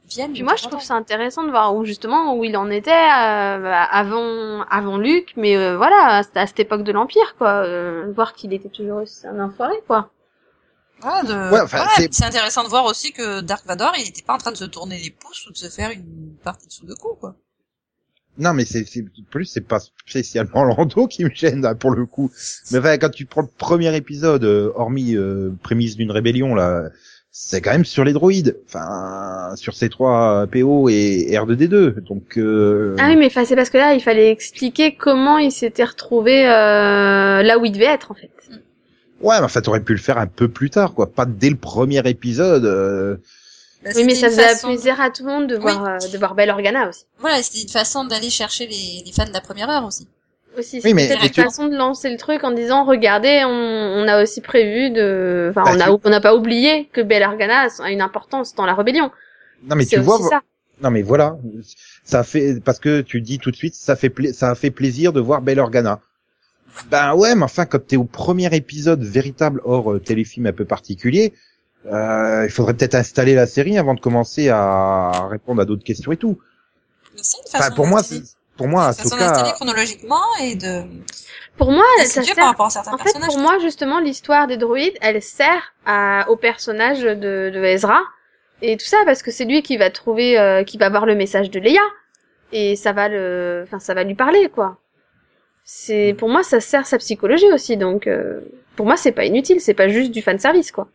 viennent. 0.09 0.33
Puis 0.33 0.43
moi, 0.43 0.57
je 0.57 0.69
trouve 0.69 0.83
ça 0.83 0.95
intéressant 0.95 1.43
de 1.45 1.51
voir 1.51 1.75
où 1.75 1.85
justement 1.85 2.35
où 2.37 2.45
il 2.45 2.57
en 2.57 2.71
était 2.71 2.91
euh, 2.91 3.73
avant 3.91 4.63
avant 4.71 4.99
Luc, 4.99 5.33
mais 5.37 5.57
euh, 5.57 5.77
voilà, 5.77 6.23
à 6.35 6.47
cette 6.47 6.61
époque 6.61 6.83
de 6.83 6.93
l'Empire, 6.93 7.35
quoi. 7.39 7.65
Euh, 7.65 8.13
voir 8.15 8.35
qu'il 8.35 8.53
était 8.53 8.69
toujours 8.69 9.03
aussi 9.03 9.27
un 9.27 9.41
enfoiré, 9.41 9.75
quoi. 9.87 10.11
Voilà, 11.01 11.23
de- 11.23 11.53
Ouais, 11.55 11.61
enfin, 11.61 11.87
c'est- 11.97 12.13
c'est 12.13 12.25
intéressant 12.25 12.65
de 12.65 12.69
voir 12.69 12.85
aussi 12.87 13.13
que 13.13 13.41
Dark 13.41 13.65
Vador, 13.67 13.93
il 13.99 14.05
n'était 14.05 14.23
pas 14.23 14.35
en 14.35 14.39
train 14.39 14.53
de 14.53 14.57
se 14.57 14.65
tourner 14.65 14.99
les 14.99 15.11
pouces 15.11 15.47
ou 15.49 15.53
de 15.53 15.57
se 15.57 15.69
faire 15.69 15.91
une 15.91 16.35
partie 16.43 16.67
de 16.67 16.73
sous 16.73 16.87
de 16.87 16.95
coup, 16.95 17.15
quoi. 17.21 17.37
Non, 18.37 18.53
mais 18.55 18.65
c'est, 18.65 18.85
c'est 18.87 19.05
plus, 19.31 19.47
c'est 19.47 19.67
pas 19.67 19.81
spécialement 20.07 20.63
Lando 20.65 21.07
qui 21.09 21.25
me 21.25 21.31
gêne 21.35 21.63
là, 21.63 21.75
pour 21.75 21.91
le 21.91 22.07
coup. 22.07 22.31
Mais 22.71 22.79
enfin, 22.79 22.97
quand 22.99 23.11
tu 23.11 23.27
prends 23.27 23.43
le 23.43 23.49
premier 23.49 23.95
épisode, 23.97 24.45
euh, 24.45 24.71
hormis 24.77 25.17
euh, 25.17 25.51
prémisse 25.63 25.97
d'une 25.97 26.11
rébellion 26.13 26.55
là, 26.55 26.85
c'est 27.33 27.61
quand 27.61 27.73
même 27.73 27.85
sur 27.85 28.05
les 28.05 28.13
droïdes. 28.13 28.57
Enfin, 28.67 29.55
sur 29.57 29.73
C3 29.75 30.47
PO 30.49 30.89
et 30.89 31.31
R2D2. 31.33 32.01
Donc. 32.01 32.39
Euh... 32.39 32.95
Ah 32.99 33.09
oui, 33.09 33.17
mais 33.17 33.27
enfin, 33.27 33.45
c'est 33.45 33.57
parce 33.57 33.71
que 33.71 33.79
là, 33.79 33.95
il 33.95 34.01
fallait 34.01 34.31
expliquer 34.31 34.95
comment 34.97 35.39
il 35.39 35.51
s'était 35.53 35.85
retrouvé 35.85 36.47
euh, 36.47 37.43
là 37.43 37.59
où 37.59 37.65
il 37.65 37.73
devait 37.73 37.85
être, 37.87 38.11
en 38.13 38.15
fait. 38.15 38.31
Ouais, 39.21 39.39
mais 39.39 39.45
enfin, 39.45 39.61
t'aurais 39.61 39.81
pu 39.83 39.93
le 39.93 39.99
faire 39.99 40.19
un 40.19 40.27
peu 40.27 40.49
plus 40.49 40.71
tard, 40.71 40.95
quoi. 40.95 41.11
Pas 41.11 41.27
dès 41.27 41.51
le 41.51 41.57
premier 41.57 42.07
épisode. 42.09 42.65
euh, 42.65 43.17
Bah, 43.85 43.91
Oui, 43.95 44.05
mais 44.05 44.15
ça 44.17 44.29
faisait 44.29 44.43
façon- 44.43 44.69
plaisir 44.69 45.01
à 45.01 45.11
tout 45.11 45.25
le 45.25 45.31
monde 45.31 45.47
de 45.49 45.57
voir 45.57 45.85
euh, 45.87 45.99
de 46.13 46.19
voir 46.19 46.35
Belle 46.35 46.51
Organa 46.51 46.89
aussi. 46.89 47.05
Voilà, 47.21 47.41
c'était 47.43 47.63
une 47.63 47.69
façon 47.69 48.05
d'aller 48.05 48.29
chercher 48.31 48.67
les, 48.67 49.03
les 49.07 49.13
fans 49.13 49.25
de 49.27 49.33
la 49.33 49.41
première 49.41 49.71
heure 49.71 49.85
aussi. 49.85 50.09
Aussi, 50.59 50.81
Oui, 50.85 50.95
mais- 50.95 51.13
une 51.13 51.31
tu- 51.31 51.41
façon 51.43 51.69
de 51.69 51.77
lancer 51.77 52.11
le 52.11 52.17
truc 52.17 52.43
en 52.43 52.51
disant 52.51 52.85
regardez, 52.85 53.43
on, 53.45 53.51
on 53.51 54.09
a 54.09 54.21
aussi 54.23 54.41
prévu 54.41 54.91
de, 54.91 55.49
enfin, 55.51 55.63
Bah, 55.63 55.71
on 55.77 55.81
a 55.81 55.85
tu- 55.97 56.01
on 56.05 56.11
n'a 56.11 56.21
pas 56.21 56.35
oublié 56.35 56.89
que 56.93 57.01
Belle 57.01 57.23
Organa 57.23 57.69
a 57.81 57.91
une 57.93 58.01
importance 58.01 58.55
dans 58.57 58.67
la 58.67 58.75
rébellion. 58.75 59.13
Non, 59.69 59.77
mais 59.77 59.85
C'est 59.85 59.97
tu 59.97 60.03
vois. 60.03 60.19
ça. 60.29 60.41
Non, 60.83 60.91
mais 60.91 61.03
voilà. 61.03 61.37
Ça 62.05 62.25
fait 62.25 62.61
parce 62.65 62.81
que 62.81 63.01
tu 63.03 63.21
dis 63.21 63.39
tout 63.39 63.51
de 63.53 63.57
suite, 63.57 63.75
ça 63.75 63.95
fait 63.95 64.11
pla- 64.11 64.33
ça 64.33 64.51
a 64.51 64.55
fait 64.57 64.71
plaisir 64.73 65.13
de 65.13 65.21
voir 65.21 65.41
Belle 65.43 65.61
Organa. 65.61 66.01
Ben 66.91 67.15
ouais, 67.15 67.35
mais 67.35 67.43
enfin, 67.45 67.67
quand 67.67 67.85
t'es 67.87 67.97
au 67.97 68.05
premier 68.05 68.55
épisode 68.55 69.03
véritable 69.03 69.61
hors 69.65 69.93
euh, 69.93 69.99
téléfilm 70.01 70.47
un 70.47 70.53
peu 70.53 70.65
particulier, 70.65 71.35
euh, 71.87 72.45
il 72.45 72.51
faudrait 72.51 72.75
peut-être 72.75 72.95
installer 72.95 73.35
la 73.35 73.47
série 73.47 73.79
avant 73.79 73.95
de 73.95 74.01
commencer 74.01 74.49
à 74.49 75.29
répondre 75.31 75.61
à 75.61 75.65
d'autres 75.65 75.85
questions 75.85 76.13
et 76.13 76.17
tout. 76.17 76.39
Mais 77.15 77.21
c'est 77.23 77.39
une 77.39 77.51
façon 77.51 77.57
Enfin, 77.65 77.71
pour 77.75 77.87
moi, 77.87 78.03
c'est- 78.03 78.23
pour 78.57 78.69
moi, 78.69 78.87
d'installer 78.89 79.23
Ahsoka, 79.25 79.53
chronologiquement 79.53 80.21
et 80.43 80.57
de 80.57 80.83
Pour 81.57 81.71
moi, 81.73 81.85
ça 82.05 82.23
sert 82.23 82.35
par 82.35 82.47
rapport 82.47 82.67
à 82.67 82.71
certains 82.71 82.93
En 82.93 82.99
fait, 82.99 83.05
personnages. 83.05 83.29
pour 83.29 83.39
moi, 83.39 83.59
justement, 83.61 84.01
l'histoire 84.01 84.47
des 84.47 84.57
droïdes, 84.57 84.97
elle 85.01 85.23
sert 85.23 85.75
à, 85.87 86.29
au 86.29 86.37
personnage 86.37 87.01
de, 87.01 87.15
de 87.51 87.65
Ezra 87.65 88.01
et 88.63 88.77
tout 88.77 88.87
ça 88.87 88.97
parce 89.05 89.23
que 89.23 89.31
c'est 89.31 89.45
lui 89.45 89.63
qui 89.63 89.77
va 89.77 89.91
trouver, 89.91 90.39
euh, 90.39 90.65
qui 90.65 90.79
va 90.79 90.87
avoir 90.87 91.07
le 91.07 91.15
message 91.15 91.51
de 91.51 91.61
Leia 91.61 91.81
et 92.53 92.77
ça 92.77 92.93
va 92.93 93.09
le, 93.09 93.63
enfin, 93.67 93.79
ça 93.79 93.95
va 93.95 94.03
lui 94.05 94.15
parler, 94.15 94.49
quoi. 94.49 94.79
C'est, 95.71 96.15
pour 96.19 96.29
moi, 96.29 96.43
ça 96.43 96.61
sert 96.61 96.85
sa 96.87 96.99
psychologie 96.99 97.53
aussi, 97.53 97.77
donc 97.77 98.07
euh, 98.09 98.41
pour 98.75 98.87
moi, 98.87 98.97
c'est 98.97 99.13
pas 99.13 99.25
inutile, 99.25 99.61
c'est 99.61 99.75
pas 99.75 99.89
juste 99.89 100.11
du 100.11 100.21
fan 100.23 100.39
service, 100.39 100.73
quoi. 100.73 100.89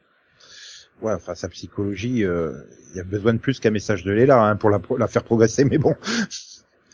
ouais, 1.01 1.13
enfin 1.13 1.36
sa 1.36 1.49
psychologie, 1.49 2.19
il 2.19 2.95
y 2.95 2.99
a 2.99 3.03
besoin 3.03 3.33
de 3.33 3.39
plus 3.39 3.59
qu'un 3.59 3.71
message 3.71 4.03
de 4.03 4.12
Léla 4.12 4.41
hein, 4.41 4.55
pour 4.55 4.69
la, 4.69 4.79
la 4.97 5.07
faire 5.07 5.23
progresser, 5.23 5.65
mais 5.65 5.77
bon. 5.77 5.95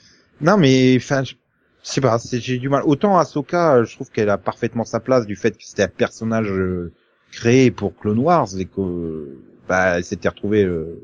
non, 0.41 0.57
mais 0.57 0.95
enfin, 0.97 1.23
je 1.23 1.33
sais 1.83 2.01
pas, 2.01 2.17
j'ai 2.31 2.57
du 2.57 2.69
mal. 2.69 2.83
Autant 2.85 3.17
Ahsoka, 3.17 3.75
euh, 3.77 3.85
je 3.85 3.95
trouve 3.95 4.09
qu'elle 4.11 4.29
a 4.29 4.37
parfaitement 4.37 4.85
sa 4.85 4.99
place 4.99 5.25
du 5.25 5.35
fait 5.35 5.51
que 5.57 5.63
c'était 5.63 5.83
un 5.83 5.87
personnage 5.89 6.51
euh, 6.51 6.91
créé 7.31 7.71
pour 7.71 7.95
Clone 7.95 8.19
Wars 8.19 8.47
et 8.57 8.65
que 8.65 8.81
euh, 8.81 9.39
bah, 9.67 9.97
elle 9.97 10.03
s'était 10.05 10.29
retrouvée 10.29 10.63
euh, 10.63 11.01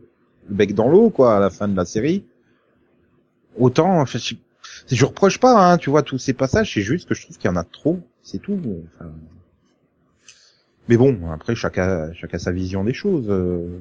le 0.49 0.55
bec 0.55 0.73
dans 0.73 0.89
l'eau 0.89 1.09
quoi 1.09 1.37
à 1.37 1.39
la 1.39 1.49
fin 1.49 1.67
de 1.67 1.75
la 1.75 1.85
série. 1.85 2.25
Autant, 3.57 4.05
je- 4.05 4.35
Je 4.91 5.05
reproche 5.05 5.39
pas, 5.39 5.71
hein, 5.71 5.77
tu 5.77 5.89
vois, 5.89 6.03
tous 6.03 6.17
ces 6.17 6.33
passages, 6.33 6.73
c'est 6.73 6.81
juste 6.81 7.07
que 7.07 7.15
je 7.15 7.21
trouve 7.23 7.37
qu'il 7.37 7.49
y 7.49 7.53
en 7.53 7.55
a 7.57 7.63
trop, 7.63 7.99
c'est 8.23 8.39
tout. 8.39 8.59
Enfin... 8.95 9.09
Mais 10.87 10.97
bon, 10.97 11.17
après, 11.31 11.55
chacun, 11.55 12.11
chacun 12.13 12.37
sa 12.37 12.51
vision 12.51 12.83
des 12.83 12.93
choses. 12.93 13.25
euh. 13.29 13.79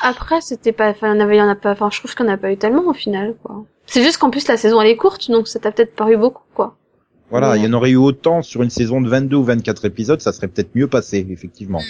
Après, 0.00 0.40
c'était 0.40 0.72
pas, 0.72 0.90
enfin, 0.90 1.14
il 1.14 1.36
y 1.36 1.42
en 1.42 1.48
a 1.48 1.54
pas, 1.54 1.72
enfin, 1.72 1.88
je 1.92 1.98
trouve 1.98 2.14
qu'on 2.14 2.24
n'a 2.24 2.36
pas 2.38 2.52
eu 2.52 2.56
tellement 2.56 2.86
au 2.86 2.94
final, 2.94 3.34
quoi. 3.42 3.64
C'est 3.86 4.02
juste 4.02 4.16
qu'en 4.16 4.30
plus 4.30 4.48
la 4.48 4.56
saison 4.56 4.80
elle 4.80 4.88
est 4.88 4.96
courte, 4.96 5.30
donc 5.30 5.46
ça 5.46 5.58
t'a 5.60 5.70
peut-être 5.70 5.94
paru 5.94 6.16
beaucoup, 6.16 6.42
quoi. 6.54 6.76
Voilà, 7.30 7.50
Ouais. 7.50 7.58
il 7.58 7.64
y 7.64 7.66
en 7.68 7.72
aurait 7.74 7.90
eu 7.90 7.96
autant 7.96 8.42
sur 8.42 8.62
une 8.62 8.70
saison 8.70 9.00
de 9.02 9.08
22 9.08 9.36
ou 9.36 9.44
24 9.44 9.84
épisodes, 9.84 10.20
ça 10.20 10.32
serait 10.32 10.48
peut-être 10.48 10.74
mieux 10.74 10.88
passé, 10.88 11.26
effectivement. 11.30 11.80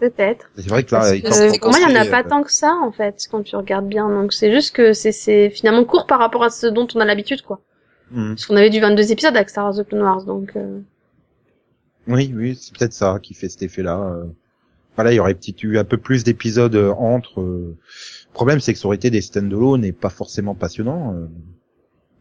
Peut-être. 0.00 0.50
C'est 0.56 0.68
vrai 0.68 0.82
que 0.84 0.94
là, 0.94 1.18
que 1.20 1.26
Euh, 1.26 1.58
pour 1.58 1.70
moi, 1.70 1.78
il 1.80 1.88
y 1.88 1.98
en 1.98 2.00
a 2.00 2.04
pas 2.04 2.20
euh, 2.24 2.28
tant 2.28 2.42
que 2.42 2.50
ça, 2.52 2.74
en 2.82 2.90
fait, 2.92 3.26
quand 3.30 3.42
tu 3.42 3.54
regardes 3.56 3.86
bien. 3.88 4.08
Donc 4.08 4.32
c'est 4.32 4.52
juste 4.52 4.74
que 4.74 4.92
c'est, 4.92 5.12
c'est 5.12 5.50
finalement 5.50 5.84
court 5.84 6.06
par 6.06 6.18
rapport 6.18 6.42
à 6.42 6.50
ce 6.50 6.66
dont 6.66 6.86
on 6.94 7.00
a 7.00 7.04
l'habitude, 7.04 7.42
quoi. 7.42 7.60
hmm. 8.10 8.30
Parce 8.34 8.46
qu'on 8.46 8.56
avait 8.56 8.70
du 8.70 8.80
22 8.80 9.12
épisodes 9.12 9.36
avec 9.36 9.50
Star 9.50 9.64
Wars 9.66 9.76
The 9.76 9.88
Clone 9.88 10.02
Wars, 10.02 10.24
donc. 10.24 10.52
euh, 10.56 10.80
Oui, 12.08 12.32
oui, 12.34 12.58
c'est 12.60 12.76
peut-être 12.76 12.92
ça 12.92 13.18
qui 13.22 13.34
fait 13.34 13.48
cet 13.48 13.62
effet-là. 13.62 13.98
euh. 14.00 14.24
Voilà, 14.96 15.12
il 15.12 15.16
y 15.16 15.20
aurait 15.20 15.34
peut-être 15.34 15.62
eu 15.64 15.78
un 15.78 15.84
peu 15.84 15.96
plus 15.96 16.24
d'épisodes 16.24 16.74
euh, 16.76 16.90
entre. 16.92 17.40
euh. 17.40 17.76
Le 18.28 18.32
problème, 18.34 18.60
c'est 18.60 18.72
que 18.72 18.78
ça 18.78 18.86
aurait 18.86 18.96
été 18.96 19.10
des 19.10 19.20
stand-alone 19.22 19.84
et 19.84 19.92
pas 19.92 20.10
forcément 20.10 20.54
passionnants. 20.54 21.14
euh. 21.14 21.26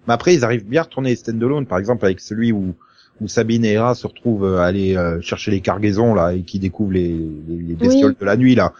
Mais 0.07 0.13
après, 0.13 0.35
ils 0.35 0.43
arrivent 0.43 0.65
bien 0.67 0.81
à 0.81 0.83
retourner 0.83 1.09
les 1.11 1.15
stand-alone, 1.15 1.65
par 1.65 1.79
exemple 1.79 2.05
avec 2.05 2.19
celui 2.19 2.51
où, 2.51 2.75
où 3.21 3.27
Sabine 3.27 3.63
et 3.63 3.73
Hera 3.73 3.95
se 3.95 4.07
retrouvent 4.07 4.45
euh, 4.45 4.57
à 4.59 4.65
aller 4.65 4.97
euh, 4.97 5.21
chercher 5.21 5.51
les 5.51 5.61
cargaisons 5.61 6.13
là 6.13 6.33
et 6.33 6.41
qui 6.41 6.59
découvrent 6.59 6.93
les, 6.93 7.09
les, 7.47 7.55
les 7.67 7.73
bestioles 7.75 8.11
Oui. 8.11 8.17
de 8.19 8.25
la 8.25 8.35
nuit 8.37 8.55
là. 8.55 8.73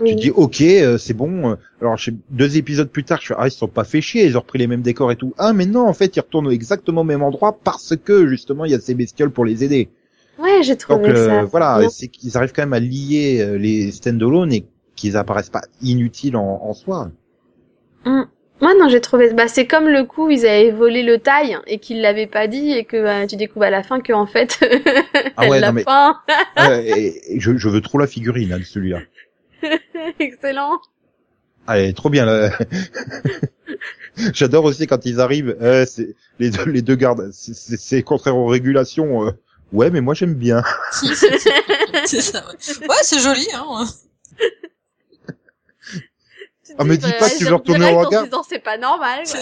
oui. 0.00 0.10
Tu 0.10 0.14
dis 0.16 0.30
ok, 0.30 0.60
euh, 0.62 0.96
c'est 0.98 1.12
bon. 1.14 1.56
Alors 1.80 1.96
je 1.96 2.06
sais- 2.10 2.16
deux 2.30 2.56
épisodes 2.56 2.88
plus 2.88 3.04
tard, 3.04 3.18
je 3.20 3.28
fais 3.28 3.34
ah 3.36 3.48
ils 3.48 3.50
se 3.50 3.58
sont 3.58 3.68
pas 3.68 3.84
fait 3.84 4.00
chier, 4.00 4.24
ils 4.26 4.36
ont 4.36 4.40
repris 4.40 4.58
les 4.58 4.66
mêmes 4.68 4.82
décors 4.82 5.10
et 5.12 5.16
tout. 5.16 5.34
Ah 5.38 5.52
mais 5.52 5.66
non, 5.66 5.86
en 5.86 5.92
fait 5.92 6.16
ils 6.16 6.20
retournent 6.20 6.50
exactement 6.52 7.00
au 7.02 7.04
même 7.04 7.22
endroit 7.22 7.58
parce 7.62 7.94
que 7.96 8.26
justement 8.28 8.64
il 8.64 8.70
y 8.70 8.74
a 8.74 8.80
ces 8.80 8.94
bestioles 8.94 9.30
pour 9.32 9.44
les 9.44 9.64
aider. 9.64 9.88
Ouais, 10.38 10.62
j'ai 10.62 10.76
trouvé 10.76 10.98
Donc 11.08 11.08
euh, 11.14 11.26
ça. 11.28 11.44
voilà, 11.44 11.80
c'est 11.90 12.08
qu'ils 12.08 12.36
arrivent 12.38 12.52
quand 12.54 12.62
même 12.62 12.72
à 12.72 12.80
lier 12.80 13.40
euh, 13.40 13.58
les 13.58 13.90
stand-alone 13.92 14.52
et 14.52 14.64
qu'ils 14.96 15.16
apparaissent 15.18 15.50
pas 15.50 15.62
inutiles 15.82 16.36
en, 16.36 16.60
en 16.62 16.72
soi. 16.72 17.10
Moi, 18.60 18.74
non, 18.78 18.88
j'ai 18.88 19.00
trouvé. 19.00 19.32
Bah, 19.32 19.48
c'est 19.48 19.66
comme 19.66 19.88
le 19.88 20.04
coup, 20.04 20.28
ils 20.30 20.46
avaient 20.46 20.70
volé 20.70 21.02
le 21.02 21.18
taille 21.18 21.56
et 21.66 21.78
qu'ils 21.78 22.00
l'avaient 22.02 22.26
pas 22.26 22.46
dit 22.46 22.72
et 22.72 22.84
que 22.84 22.96
euh, 22.96 23.26
tu 23.26 23.36
découvres 23.36 23.64
à 23.66 23.70
la 23.70 23.82
fin 23.82 24.00
que 24.00 24.12
en 24.12 24.26
fait, 24.26 24.58
Ah 25.36 25.44
elle 25.44 25.50
ouais, 25.50 25.60
l'a 25.60 25.68
non, 25.68 25.72
mais- 25.74 25.84
pas. 25.84 26.20
Euh, 26.58 26.82
et, 26.84 27.36
et 27.36 27.40
je, 27.40 27.56
je 27.56 27.68
veux 27.70 27.80
trop 27.80 27.98
la 27.98 28.06
figurine 28.06 28.52
hein, 28.52 28.58
de 28.58 28.64
celui-là. 28.64 29.00
Excellent. 30.18 30.78
Ah, 31.66 31.78
elle 31.78 31.88
est 31.90 31.92
trop 31.96 32.10
bien 32.10 32.26
là. 32.26 32.50
J'adore 34.34 34.64
aussi 34.64 34.86
quand 34.86 35.06
ils 35.06 35.20
arrivent, 35.20 35.56
euh, 35.62 35.86
c'est 35.86 36.14
les 36.38 36.50
deux, 36.50 36.64
les 36.70 36.82
deux 36.82 36.96
gardes, 36.96 37.30
c'est- 37.32 38.02
contraire 38.02 38.36
aux 38.36 38.46
régulations. 38.46 39.26
euh. 39.26 39.30
Ouais, 39.72 39.88
mais 39.90 40.00
moi 40.00 40.14
j'aime 40.14 40.34
bien. 40.34 40.62
c'est 42.04 42.20
ça. 42.20 42.42
Ouais, 42.48 42.88
Ouais, 42.88 42.96
c'est 43.02 43.20
joli, 43.20 43.46
hein. 43.54 43.86
Ah, 46.78 46.84
dis, 46.84 46.90
me 46.90 46.96
dis 46.96 47.12
pas 47.18 47.30
que 47.30 47.38
tu 47.38 47.44
veux 47.44 47.54
retourner 47.54 47.92
au 47.92 47.98
hangar. 47.98 48.26
c'est 48.48 48.58
pas 48.58 48.78
normal. 48.78 49.24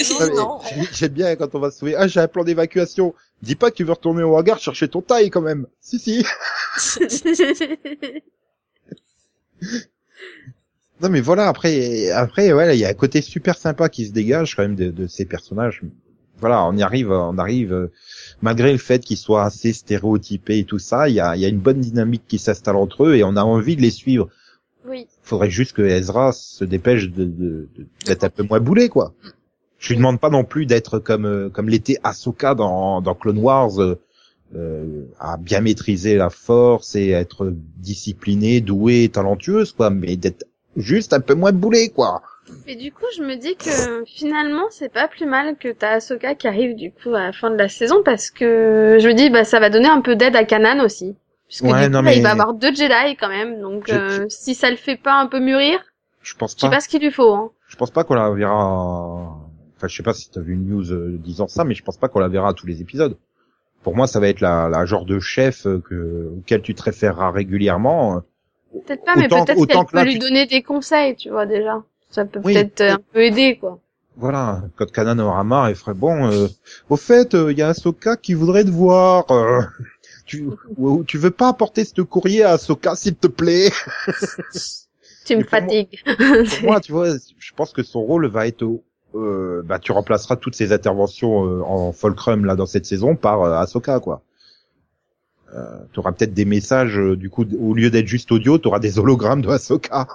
mais 0.77 0.85
J'aime 0.93 1.13
bien 1.13 1.37
quand 1.37 1.55
on 1.55 1.59
va 1.59 1.71
se 1.71 1.79
sauver. 1.79 1.95
Ah, 1.97 2.09
j'ai 2.09 2.21
un 2.21 2.29
plan 2.29 2.45
d'évacuation. 2.45 3.15
Dis 3.43 3.55
pas 3.55 3.71
que 3.71 3.77
tu 3.77 3.85
veux 3.85 3.93
retourner 3.93 4.23
au 4.23 4.37
hangar 4.37 4.59
chercher 4.59 4.89
ton 4.89 5.03
taille 5.03 5.31
quand 5.31 5.41
même. 5.41 5.67
Si, 5.81 5.99
si. 5.99 6.25
Non, 11.01 11.11
mais 11.11 11.21
voilà, 11.21 11.47
après, 11.47 12.11
après, 12.11 12.53
ouais, 12.53 12.77
il 12.77 12.81
y 12.81 12.85
a 12.85 12.89
un 12.89 12.95
côté 12.95 13.23
super 13.23 13.57
sympa 13.57 13.89
qui 13.89 14.07
se 14.07 14.13
dégage 14.13 14.57
quand 14.57 14.63
même 14.63 14.75
de, 14.75 14.91
de 14.91 15.07
ces 15.07 15.25
personnages. 15.25 15.83
Voilà, 16.41 16.65
on 16.65 16.77
y 16.77 16.83
arrive, 16.83 17.11
on 17.11 17.39
arrive, 17.39 17.73
euh, 17.73 17.93
malgré 18.43 18.73
le 18.73 18.79
fait 18.79 19.05
qu'ils 19.05 19.17
soient 19.17 19.45
assez 19.45 19.73
stéréotypés 19.73 20.59
et 20.59 20.65
tout 20.65 20.79
ça, 20.79 21.09
il 21.09 21.15
y 21.15 21.21
a, 21.21 21.37
il 21.37 21.41
y 21.41 21.45
a 21.45 21.49
une 21.49 21.59
bonne 21.59 21.81
dynamique 21.81 22.25
qui 22.29 22.39
s'installe 22.39 22.77
entre 22.77 23.07
eux 23.07 23.17
et 23.17 23.25
on 23.25 23.37
a 23.37 23.43
envie 23.43 23.77
de 23.77 23.83
les 23.83 23.91
suivre. 23.91 24.29
Oui. 24.89 25.07
Faudrait 25.23 25.51
juste 25.51 25.73
que 25.73 25.83
Ezra 25.83 26.33
se 26.33 26.65
dépêche 26.65 27.09
de, 27.09 27.25
de, 27.25 27.69
d'être 28.07 28.25
un 28.25 28.31
peu 28.31 28.43
moins 28.43 28.61
boulé, 28.61 28.89
quoi. 28.89 29.13
Je 29.79 29.91
lui 29.91 29.97
demande 29.97 30.19
pas 30.19 30.31
non 30.31 30.45
plus 30.45 30.67
d'être 30.67 30.99
comme, 30.99 31.27
euh, 31.27 31.49
comme 31.51 31.69
l'était 31.69 31.99
Ahsoka 32.03 32.55
dans, 32.55 33.01
dans 33.01 33.15
Clone 33.15 33.39
Wars, 33.39 33.81
euh, 33.81 34.01
euh, 34.57 35.05
à 35.21 35.37
bien 35.37 35.61
maîtriser 35.61 36.17
la 36.17 36.31
force 36.31 36.97
et 36.97 37.11
être 37.11 37.53
disciplinée, 37.77 38.61
douée, 38.61 39.09
talentueuse, 39.09 39.73
quoi, 39.73 39.91
mais 39.91 40.17
d'être 40.17 40.45
juste 40.77 41.13
un 41.13 41.21
peu 41.21 41.35
moins 41.35 41.53
boulé, 41.53 41.91
quoi. 41.91 42.23
Et 42.67 42.77
du 42.77 42.93
coup, 42.93 43.05
je 43.17 43.23
me 43.23 43.37
dis 43.37 43.57
que 43.57 44.05
finalement, 44.07 44.67
c'est 44.71 44.93
pas 44.93 45.07
plus 45.07 45.27
mal 45.27 45.57
que 45.57 45.69
t'as 45.69 45.97
Ahsoka 45.97 46.35
qui 46.35 46.49
arrive 46.49 46.77
du 46.77 46.91
coup 46.91 47.15
à 47.15 47.27
la 47.27 47.33
fin 47.33 47.51
de 47.51 47.57
la 47.57 47.69
saison 47.69 48.03
parce 48.03 48.31
que 48.31 48.97
je 48.99 49.07
me 49.07 49.13
dis 49.13 49.29
bah 49.29 49.45
ça 49.45 49.61
va 49.61 49.69
donner 49.69 49.89
un 49.89 50.01
peu 50.01 50.17
d'aide 50.17 50.35
à 50.35 50.45
Kanan 50.45 50.81
aussi. 50.81 51.15
Puisque 51.49 51.65
Ouais, 51.65 51.81
du 51.81 51.87
coup, 51.87 51.93
non, 51.93 52.03
là, 52.03 52.13
il 52.15 52.23
va 52.23 52.31
avoir 52.33 52.55
deux 52.55 52.75
Jedi 52.75 53.17
quand 53.19 53.29
même, 53.29 53.61
donc 53.61 53.85
Je- 53.89 53.95
euh, 53.95 54.27
si 54.29 54.55
ça 54.55 54.71
le 54.71 54.77
fait 54.77 54.97
pas 54.97 55.15
un 55.15 55.27
peu 55.27 55.41
mûrir, 55.41 55.81
Je 56.23 56.35
pense 56.35 56.55
je 56.55 56.61
sais 56.61 56.67
pas. 56.67 56.77
pas 56.77 56.81
ce 56.81 56.89
qu'il 56.89 57.01
lui 57.03 57.11
faut. 57.11 57.35
Hein. 57.35 57.51
Je 57.69 57.77
pense 57.77 57.91
pas 57.91 58.05
qu'on 58.05 58.15
la 58.15 58.31
verra. 58.31 58.55
Enfin, 59.77 59.87
je 59.89 59.97
sais 59.97 60.03
pas 60.03 60.13
si 60.15 60.31
t'as 60.31 60.41
vu 60.41 60.55
une 60.55 60.67
news 60.69 60.91
euh, 60.93 61.17
disant 61.19 61.49
ça, 61.49 61.65
mais 61.65 61.75
je 61.75 61.83
pense 61.83 61.97
pas 61.97 62.09
qu'on 62.09 62.19
la 62.21 62.29
verra 62.29 62.49
à 62.51 62.53
tous 62.53 62.67
les 62.67 62.81
épisodes. 62.83 63.17
Pour 63.83 63.95
moi, 63.97 64.07
ça 64.07 64.21
va 64.21 64.29
être 64.29 64.41
la, 64.41 64.69
la 64.69 64.85
genre 64.85 65.05
de 65.07 65.19
chef 65.21 65.67
euh, 65.67 65.81
que 65.89 66.31
auquel 66.39 66.61
tu 66.63 66.75
te 66.75 66.83
référeras 66.83 67.31
régulièrement. 67.31 68.17
euh. 68.17 68.21
Peut-être 68.87 69.05
pas, 69.05 69.15
mais 69.17 69.29
peut-être 69.29 69.47
qu'elle 69.47 69.57
que 69.87 69.91
peut 69.91 69.97
là, 69.97 70.05
lui 70.05 70.15
tu- 70.15 70.19
donner 70.19 70.45
des 70.47 70.63
conseils, 70.63 71.17
tu 71.17 71.31
vois 71.31 71.47
déjà. 71.47 71.83
Ça 72.11 72.25
peut 72.27 72.41
Oui. 72.45 72.55
peut-être 72.55 72.81
un 72.83 72.99
peu 73.13 73.21
aider 73.23 73.57
quoi. 73.59 73.79
Voilà, 74.17 74.63
quand 74.77 74.91
Kanan 74.91 75.21
aura 75.21 75.45
marre, 75.45 75.71
il 75.71 75.77
ferait 75.77 75.95
bon. 75.95 76.27
euh, 76.31 76.49
au 76.91 76.97
fait, 76.97 77.35
il 77.35 77.57
y 77.57 77.63
a 77.63 77.69
Ahsoka 77.69 78.17
qui 78.17 78.35
voudrait 78.35 78.65
te 78.65 78.71
voir. 78.71 79.31
euh, 79.31 79.61
tu, 80.29 80.49
tu 81.07 81.19
veux 81.19 81.31
pas 81.33 81.49
apporter 81.49 81.85
ce 81.85 82.01
courrier 82.03 82.45
à 82.45 82.53
Ahsoka, 82.53 82.95
s'il 82.95 83.17
te 83.17 83.27
plaît? 83.27 83.71
Tu 85.25 85.37
me 85.37 85.43
fatigues. 85.45 86.03
Moi, 86.63 86.81
tu 86.81 86.93
vois, 86.93 87.09
je 87.39 87.53
pense 87.55 87.73
que 87.75 87.83
son 87.83 88.01
rôle 88.01 88.27
va 88.29 88.47
être 88.47 88.63
au- 88.63 88.83
euh, 89.15 89.63
bah, 89.63 89.79
tu 89.79 89.93
remplaceras 89.93 90.37
toutes 90.37 90.55
ces 90.55 90.73
interventions 90.73 91.45
euh, 91.45 91.61
en 91.63 91.93
Fulcrum 91.93 92.47
là 92.47 92.57
dans 92.57 92.65
cette 92.65 92.87
saison 92.87 93.15
par 93.15 93.43
euh, 93.43 93.53
Ahsoka, 93.59 94.01
quoi. 94.01 94.23
Euh, 95.55 95.79
tu 95.93 96.01
auras 96.01 96.13
peut-être 96.13 96.33
des 96.33 96.45
messages, 96.47 96.99
euh, 96.99 97.15
du 97.17 97.29
coup, 97.29 97.45
au 97.61 97.75
lieu 97.75 97.91
d'être 97.91 98.07
juste 98.07 98.33
audio, 98.33 98.59
tu 98.59 98.69
auras 98.69 98.79
des 98.81 98.99
hologrammes 98.99 99.43
de 99.43 99.49
Ahsoka. 99.51 100.07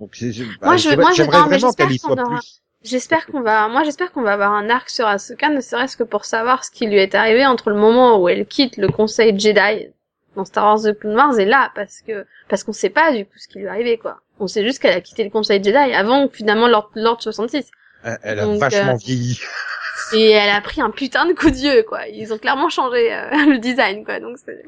Donc, 0.00 0.16
bah, 0.20 0.66
Moi, 0.66 0.76
je- 0.76 0.94
moi, 0.96 1.10
je- 1.12 1.16
j'aimerais 1.16 1.38
non, 1.40 1.46
vraiment 1.46 1.72
qu'elle 1.72 1.92
y 1.92 1.98
soit 1.98 2.12
aura- 2.12 2.24
plus. 2.24 2.61
J'espère 2.84 3.26
qu'on 3.26 3.40
va, 3.40 3.68
moi 3.68 3.84
j'espère 3.84 4.12
qu'on 4.12 4.22
va 4.22 4.32
avoir 4.32 4.52
un 4.52 4.68
arc 4.68 4.90
sur 4.90 5.06
Ahsoka, 5.06 5.48
ne 5.48 5.60
serait-ce 5.60 5.96
que 5.96 6.02
pour 6.02 6.24
savoir 6.24 6.64
ce 6.64 6.70
qui 6.70 6.86
lui 6.86 6.98
est 6.98 7.14
arrivé 7.14 7.46
entre 7.46 7.70
le 7.70 7.76
moment 7.76 8.20
où 8.20 8.28
elle 8.28 8.46
quitte 8.46 8.76
le 8.76 8.88
Conseil 8.88 9.38
Jedi 9.38 9.88
dans 10.34 10.44
Star 10.44 10.64
Wars 10.64 10.82
The 10.82 10.98
Clone 10.98 11.14
Wars 11.14 11.38
et 11.38 11.44
là, 11.44 11.70
parce 11.74 12.00
que 12.00 12.26
parce 12.48 12.64
qu'on 12.64 12.72
sait 12.72 12.90
pas 12.90 13.12
du 13.12 13.24
coup 13.24 13.38
ce 13.38 13.46
qui 13.48 13.58
lui 13.58 13.66
est 13.66 13.68
arrivé 13.68 13.98
quoi. 13.98 14.20
On 14.40 14.48
sait 14.48 14.64
juste 14.64 14.80
qu'elle 14.80 14.96
a 14.96 15.00
quitté 15.00 15.22
le 15.22 15.30
Conseil 15.30 15.62
Jedi 15.62 15.76
avant 15.76 16.28
finalement 16.28 16.66
Lord, 16.66 16.90
Lord 16.94 17.22
66 17.22 17.70
Elle, 18.04 18.18
elle 18.22 18.38
a 18.40 18.44
Donc, 18.44 18.58
vachement 18.58 18.94
euh, 18.94 18.96
vieilli. 18.96 19.40
et 20.12 20.30
elle 20.30 20.50
a 20.50 20.60
pris 20.60 20.80
un 20.80 20.90
putain 20.90 21.26
de 21.26 21.34
coup 21.34 21.50
de 21.50 21.56
vieux 21.56 21.84
quoi. 21.84 22.08
Ils 22.08 22.32
ont 22.32 22.38
clairement 22.38 22.68
changé 22.68 23.14
euh, 23.14 23.30
le 23.46 23.58
design 23.58 24.04
quoi, 24.04 24.18
donc 24.18 24.38
c'est 24.44 24.62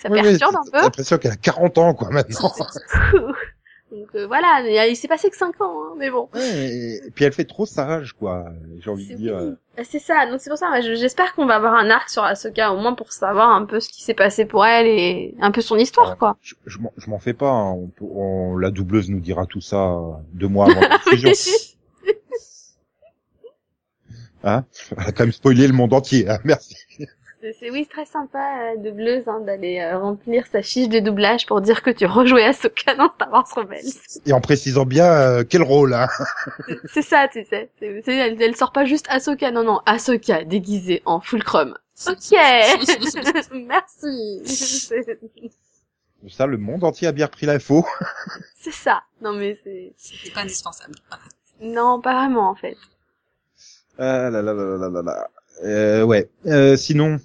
ça 0.00 0.08
perturbe 0.10 0.38
J'ai 0.38 0.44
un 0.44 0.70
peu. 0.72 0.84
l'impression 0.84 1.18
qu'elle 1.18 1.32
a 1.32 1.36
40 1.36 1.78
ans, 1.78 1.94
quoi, 1.94 2.10
maintenant. 2.10 2.52
donc 3.90 4.08
euh, 4.14 4.26
voilà, 4.26 4.86
il 4.86 4.96
s'est 4.96 5.08
passé 5.08 5.30
que 5.30 5.36
5 5.36 5.60
ans, 5.60 5.72
hein, 5.82 5.94
mais 5.98 6.10
bon. 6.10 6.28
Ouais, 6.34 6.98
et 7.06 7.10
puis 7.14 7.24
elle 7.24 7.32
fait 7.32 7.44
trop 7.44 7.64
sage, 7.66 8.12
quoi. 8.12 8.46
J'ai 8.80 8.90
envie 8.90 9.08
de 9.08 9.14
dire. 9.14 9.36
euh, 9.36 9.52
Bah, 9.76 9.82
c'est 9.88 9.98
ça, 9.98 10.26
donc 10.30 10.40
c'est 10.40 10.50
pour 10.50 10.58
ça, 10.58 10.66
j'espère 10.80 11.34
qu'on 11.34 11.46
va 11.46 11.56
avoir 11.56 11.74
un 11.74 11.88
arc 11.90 12.10
sur 12.10 12.22
Ahsoka, 12.22 12.72
au 12.72 12.78
moins 12.78 12.94
pour 12.94 13.12
savoir 13.12 13.50
un 13.50 13.64
peu 13.64 13.80
ce 13.80 13.88
qui 13.88 14.02
s'est 14.02 14.14
passé 14.14 14.44
pour 14.44 14.64
elle 14.66 14.86
et 14.86 15.34
un 15.40 15.50
peu 15.50 15.60
son 15.62 15.76
histoire, 15.76 16.10
Ouais. 16.10 16.16
quoi. 16.18 16.36
Je, 16.42 16.54
je 16.66 16.78
m'en- 16.78 16.92
je 16.96 17.08
m'en 17.10 17.18
fais 17.18 17.34
pas. 17.34 17.50
hein. 17.50 17.70
On 17.72 17.86
peut- 17.88 18.04
on- 18.04 18.56
la 18.56 18.70
doubleuse 18.70 19.08
nous 19.10 19.20
dira 19.20 19.46
tout 19.46 19.60
ça 19.60 19.92
euh, 19.92 20.12
deux 20.34 20.48
mois 20.48 20.70
avant 20.70 20.80
la 20.80 20.98
diffusion. 21.16 21.30
Hein? 24.44 24.64
Elle 24.96 25.08
a 25.08 25.12
quand 25.12 25.24
même 25.24 25.32
spoilé 25.32 25.66
le 25.66 25.72
monde 25.72 25.92
entier. 25.92 26.28
Hein 26.28 26.38
Merci. 26.44 26.76
C'est 27.52 27.66
c'est- 27.66 27.70
oui, 27.70 27.84
c'est 27.84 27.90
très 27.90 28.04
sympa, 28.04 28.38
euh, 28.38 28.76
doubleuse, 28.76 29.22
hein, 29.26 29.40
d'aller 29.40 29.78
euh, 29.80 29.98
remplir 29.98 30.46
sa 30.52 30.60
fiche 30.62 30.88
de 30.88 30.98
doublage 30.98 31.46
pour 31.46 31.60
dire 31.60 31.82
que 31.82 31.90
tu 31.90 32.04
rejouais 32.04 32.44
Ahsoka 32.44 32.94
dans 32.94 33.10
Star 33.14 33.32
Wars 33.32 33.48
Rebels. 33.54 33.84
Et 34.26 34.32
en 34.32 34.40
précisant 34.40 34.84
bien 34.84 35.06
euh, 35.10 35.44
quel 35.48 35.62
rôle. 35.62 35.94
Hein 35.94 36.08
C'est- 36.66 36.80
c'est 36.92 37.02
ça, 37.02 37.28
tu 37.28 37.44
sais. 37.44 37.70
C'est- 37.78 38.02
c'est- 38.04 38.16
elle, 38.16 38.42
elle 38.42 38.56
sort 38.56 38.72
pas 38.72 38.84
juste 38.84 39.06
Ahsoka, 39.08 39.50
non, 39.50 39.64
non, 39.64 39.80
Ahsoka 39.86 40.44
déguisée 40.44 41.02
en 41.06 41.20
full 41.20 41.42
chrome. 41.42 41.74
Ok 42.06 42.32
Merci 43.52 44.42
Ça, 46.28 46.46
le 46.46 46.58
monde 46.58 46.84
entier 46.84 47.08
a 47.08 47.12
bien 47.12 47.26
repris 47.26 47.46
l'info. 47.46 47.86
C'est 48.60 48.72
ça. 48.72 49.02
Non, 49.22 49.32
mais 49.32 49.58
c'est... 49.64 49.92
C'était 49.96 50.32
pas 50.34 50.42
indispensable. 50.42 50.94
Non, 51.60 52.00
pas 52.00 52.14
vraiment, 52.14 52.50
en 52.50 52.54
fait. 52.54 52.76
Ah 53.98 54.30
là 54.30 54.42
là 54.42 54.52
là 54.52 54.76
là 54.76 54.88
là 54.88 55.02
là. 55.02 55.28
Euh, 55.64 56.02
ouais. 56.04 56.28
Euh, 56.46 56.76
sinon, 56.76 57.18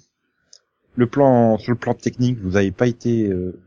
le 0.96 1.06
plan 1.06 1.58
sur 1.58 1.72
le 1.72 1.78
plan 1.78 1.94
technique, 1.94 2.38
vous 2.40 2.56
avez 2.56 2.72
pas 2.72 2.86
été 2.86 3.28
euh, 3.28 3.58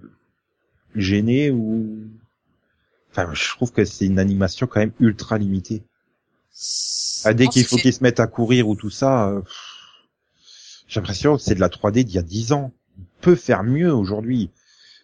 gêné 0.95 1.51
ou 1.51 2.07
Enfin, 3.17 3.33
je 3.33 3.49
trouve 3.49 3.71
que 3.71 3.83
c'est 3.83 4.05
une 4.05 4.19
animation 4.19 4.67
quand 4.67 4.79
même 4.79 4.91
ultra 4.99 5.39
limitée. 5.39 5.81
Ah, 7.25 7.33
dès 7.33 7.47
qu'il 7.47 7.65
faut 7.65 7.77
qu'ils 7.77 7.93
se 7.93 8.03
mettent 8.03 8.19
à 8.19 8.27
courir 8.27 8.67
ou 8.67 8.75
tout 8.75 8.91
ça, 8.91 9.29
euh, 9.29 9.41
j'ai 10.87 10.99
l'impression 10.99 11.35
que 11.35 11.41
c'est 11.41 11.55
de 11.55 11.59
la 11.59 11.69
3D 11.69 12.03
d'il 12.03 12.13
y 12.13 12.19
a 12.19 12.23
10 12.23 12.51
ans. 12.51 12.71
On 12.99 13.03
peut 13.21 13.35
faire 13.35 13.63
mieux 13.63 13.91
aujourd'hui. 13.91 14.51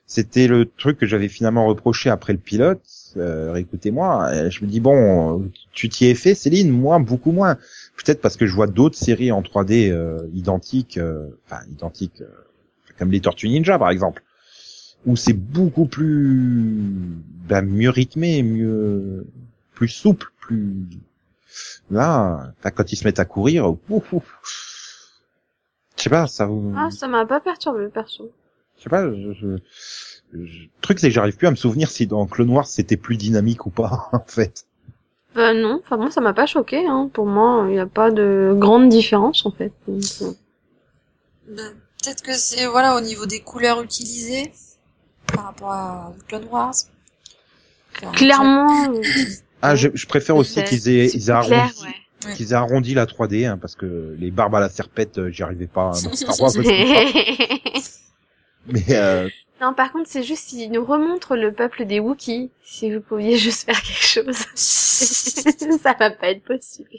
C'était 0.06 0.48
le 0.48 0.66
truc 0.66 1.00
que 1.00 1.08
j'avais 1.08 1.28
finalement 1.28 1.66
reproché 1.66 2.12
après 2.12 2.34
le 2.34 2.40
pilote. 2.40 2.84
Euh, 3.18 3.52
réécoutez-moi. 3.52 4.36
Et 4.36 4.52
Je 4.52 4.64
me 4.64 4.70
dis 4.70 4.80
bon, 4.80 5.50
tu 5.72 5.90
t'y 5.90 6.06
es 6.06 6.16
fait, 6.16 6.36
Céline, 6.36 6.70
moi 6.70 7.00
beaucoup 7.00 7.32
moins. 7.32 7.58
Peut-être 7.98 8.22
parce 8.22 8.38
que 8.38 8.46
je 8.48 8.54
vois 8.54 8.68
d'autres 8.68 8.98
séries 8.98 9.32
en 9.32 9.42
3D 9.42 9.90
euh, 9.92 10.28
identiques, 10.34 10.98
euh, 10.98 11.30
enfin 11.46 11.62
identiques, 11.72 12.22
euh, 12.22 12.28
comme 12.98 13.12
les 13.12 13.22
Tortues 13.22 13.50
Ninja 13.50 13.78
par 13.80 13.90
exemple, 13.92 14.24
où 15.06 15.16
c'est 15.16 15.34
beaucoup 15.34 15.86
plus, 15.86 16.82
ben, 17.48 17.62
mieux 17.62 17.90
rythmé, 17.90 18.44
mieux, 18.44 19.26
plus 19.76 19.90
souple, 19.90 20.32
plus. 20.40 20.74
Là, 21.92 22.54
quand 22.76 22.92
ils 22.92 22.96
se 22.96 23.04
mettent 23.06 23.20
à 23.20 23.26
courir, 23.26 23.76
ouf, 23.90 24.14
ouf. 24.14 24.40
je 25.98 26.04
sais 26.04 26.10
pas, 26.10 26.28
ça 26.28 26.46
vous. 26.46 26.74
Ah, 26.76 26.90
ça 26.90 27.08
m'a 27.08 27.26
pas 27.26 27.40
perturbé, 27.40 27.88
perso. 27.90 28.32
Je 28.78 28.84
sais 28.84 28.90
pas, 28.90 29.08
je, 29.14 29.34
je- 29.34 29.58
le 30.32 30.48
truc 30.82 31.00
c'est 31.00 31.10
que 31.10 31.14
j'arrive 31.14 31.38
plus 31.38 31.46
à 31.48 31.52
me 31.52 31.56
souvenir 31.56 31.92
si 31.92 32.08
dans 32.08 32.26
Clone 32.26 32.50
Wars 32.50 32.66
c'était 32.66 32.98
plus 32.98 33.18
dynamique 33.18 33.68
ou 33.68 33.70
pas, 33.70 34.10
en 34.14 34.24
fait. 34.26 34.66
Bah 35.36 35.54
non, 35.54 35.82
enfin 35.84 35.98
moi 35.98 36.12
ça 36.12 36.22
m'a 36.22 36.34
pas 36.34 36.46
choqué, 36.46 36.86
hein. 36.86 37.10
Pour 37.14 37.26
moi, 37.26 37.66
il 37.68 37.74
n'y 37.74 37.80
a 37.80 37.88
pas 37.88 38.12
de 38.12 38.54
grande 38.58 38.90
différence 38.90 39.46
en 39.46 39.52
fait. 39.52 39.72
Donc, 39.88 40.04
Ben, 41.48 41.74
Peut-être 42.04 42.22
que 42.22 42.34
c'est 42.34 42.66
voilà 42.66 42.96
au 42.98 43.02
niveau 43.02 43.26
des 43.26 43.40
couleurs 43.40 43.82
utilisées 43.82 44.52
par 45.34 45.46
rapport 45.46 45.72
à 45.72 46.14
Clone 46.28 46.46
Wars. 46.52 46.74
Clairement, 48.14 48.92
Ah, 49.62 49.76
je, 49.76 49.88
je 49.94 50.06
préfère 50.08 50.36
aussi 50.36 50.54
c'est- 50.56 50.64
qu'ils 50.66 50.90
aient, 50.90 51.08
c'est 51.08 51.18
ils 51.18 51.22
aient 51.30 51.46
clair, 51.46 51.60
arrondi, 51.62 51.84
ouais. 52.26 52.34
qu'ils 52.34 52.52
aient 52.52 52.56
arrondi 52.56 52.94
la 52.94 53.06
3D, 53.06 53.46
hein, 53.46 53.58
parce 53.58 53.76
que 53.76 54.16
les 54.20 54.32
barbes 54.32 54.56
à 54.56 54.60
la 54.60 54.68
serpette, 54.70 55.18
euh, 55.18 55.30
j'y 55.30 55.44
arrivais 55.44 55.68
pas 55.68 55.92
dans 55.92 56.14
Star 56.14 56.40
Wars. 56.42 56.52
je 56.56 57.82
pas. 57.82 57.90
Mais 58.68 58.84
euh, 58.90 59.30
non, 59.64 59.74
par 59.74 59.92
contre, 59.92 60.10
c'est 60.10 60.24
juste 60.24 60.50
s'ils 60.50 60.72
nous 60.72 60.84
remontrent 60.86 61.36
le 61.36 61.54
peuple 61.54 61.86
des 61.86 62.00
Wookiees, 62.00 62.52
si 62.66 62.94
vous 62.94 63.02
pouviez 63.02 63.38
juste 63.48 63.64
faire 63.66 63.82
quelque 63.82 64.06
chose. 64.06 64.36
ça 65.82 65.96
va 66.00 66.12
pas 66.12 66.30
être 66.30 66.44
possible. 66.44 66.90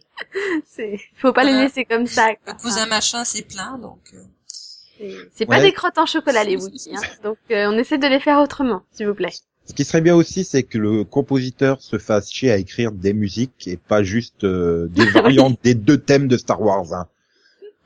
C'est, 0.66 0.98
faut 1.16 1.32
pas 1.32 1.44
les 1.44 1.52
laisser 1.52 1.84
comme 1.84 2.06
ça. 2.06 2.28
Le 2.46 2.52
cousin 2.60 2.86
machin 2.86 3.24
c'est 3.24 3.42
plein 3.42 3.78
donc. 3.78 4.00
euh, 4.14 5.24
C'est- 5.34 5.46
pas 5.46 5.56
Ouais. 5.56 5.62
des 5.62 5.72
crottes 5.72 5.98
en 5.98 6.06
chocolat 6.06 6.44
les 6.44 6.56
Wookiees, 6.56 6.94
hein. 6.96 7.00
Donc 7.22 7.38
euh, 7.50 7.66
on 7.68 7.76
essaie 7.78 7.98
de 7.98 8.06
les 8.06 8.20
faire 8.20 8.38
autrement, 8.40 8.82
s'il 8.92 9.06
vous 9.08 9.14
plaît. 9.14 9.32
ce 9.66 9.74
qui 9.74 9.84
serait 9.84 10.00
bien 10.00 10.14
aussi, 10.14 10.44
c'est 10.44 10.62
que 10.62 10.78
le 10.78 11.04
compositeur 11.04 11.82
se 11.82 11.98
fasse 11.98 12.30
chier 12.30 12.50
à 12.50 12.56
écrire 12.56 12.92
des 12.92 13.12
musiques 13.12 13.66
et 13.68 13.76
pas 13.76 14.02
juste 14.02 14.44
euh, 14.44 14.86
des 14.88 15.06
variantes 15.06 15.58
des 15.62 15.74
deux 15.74 15.98
thèmes 15.98 16.28
de 16.28 16.36
Star 16.38 16.60
Wars. 16.62 16.92
Hein. 16.94 17.06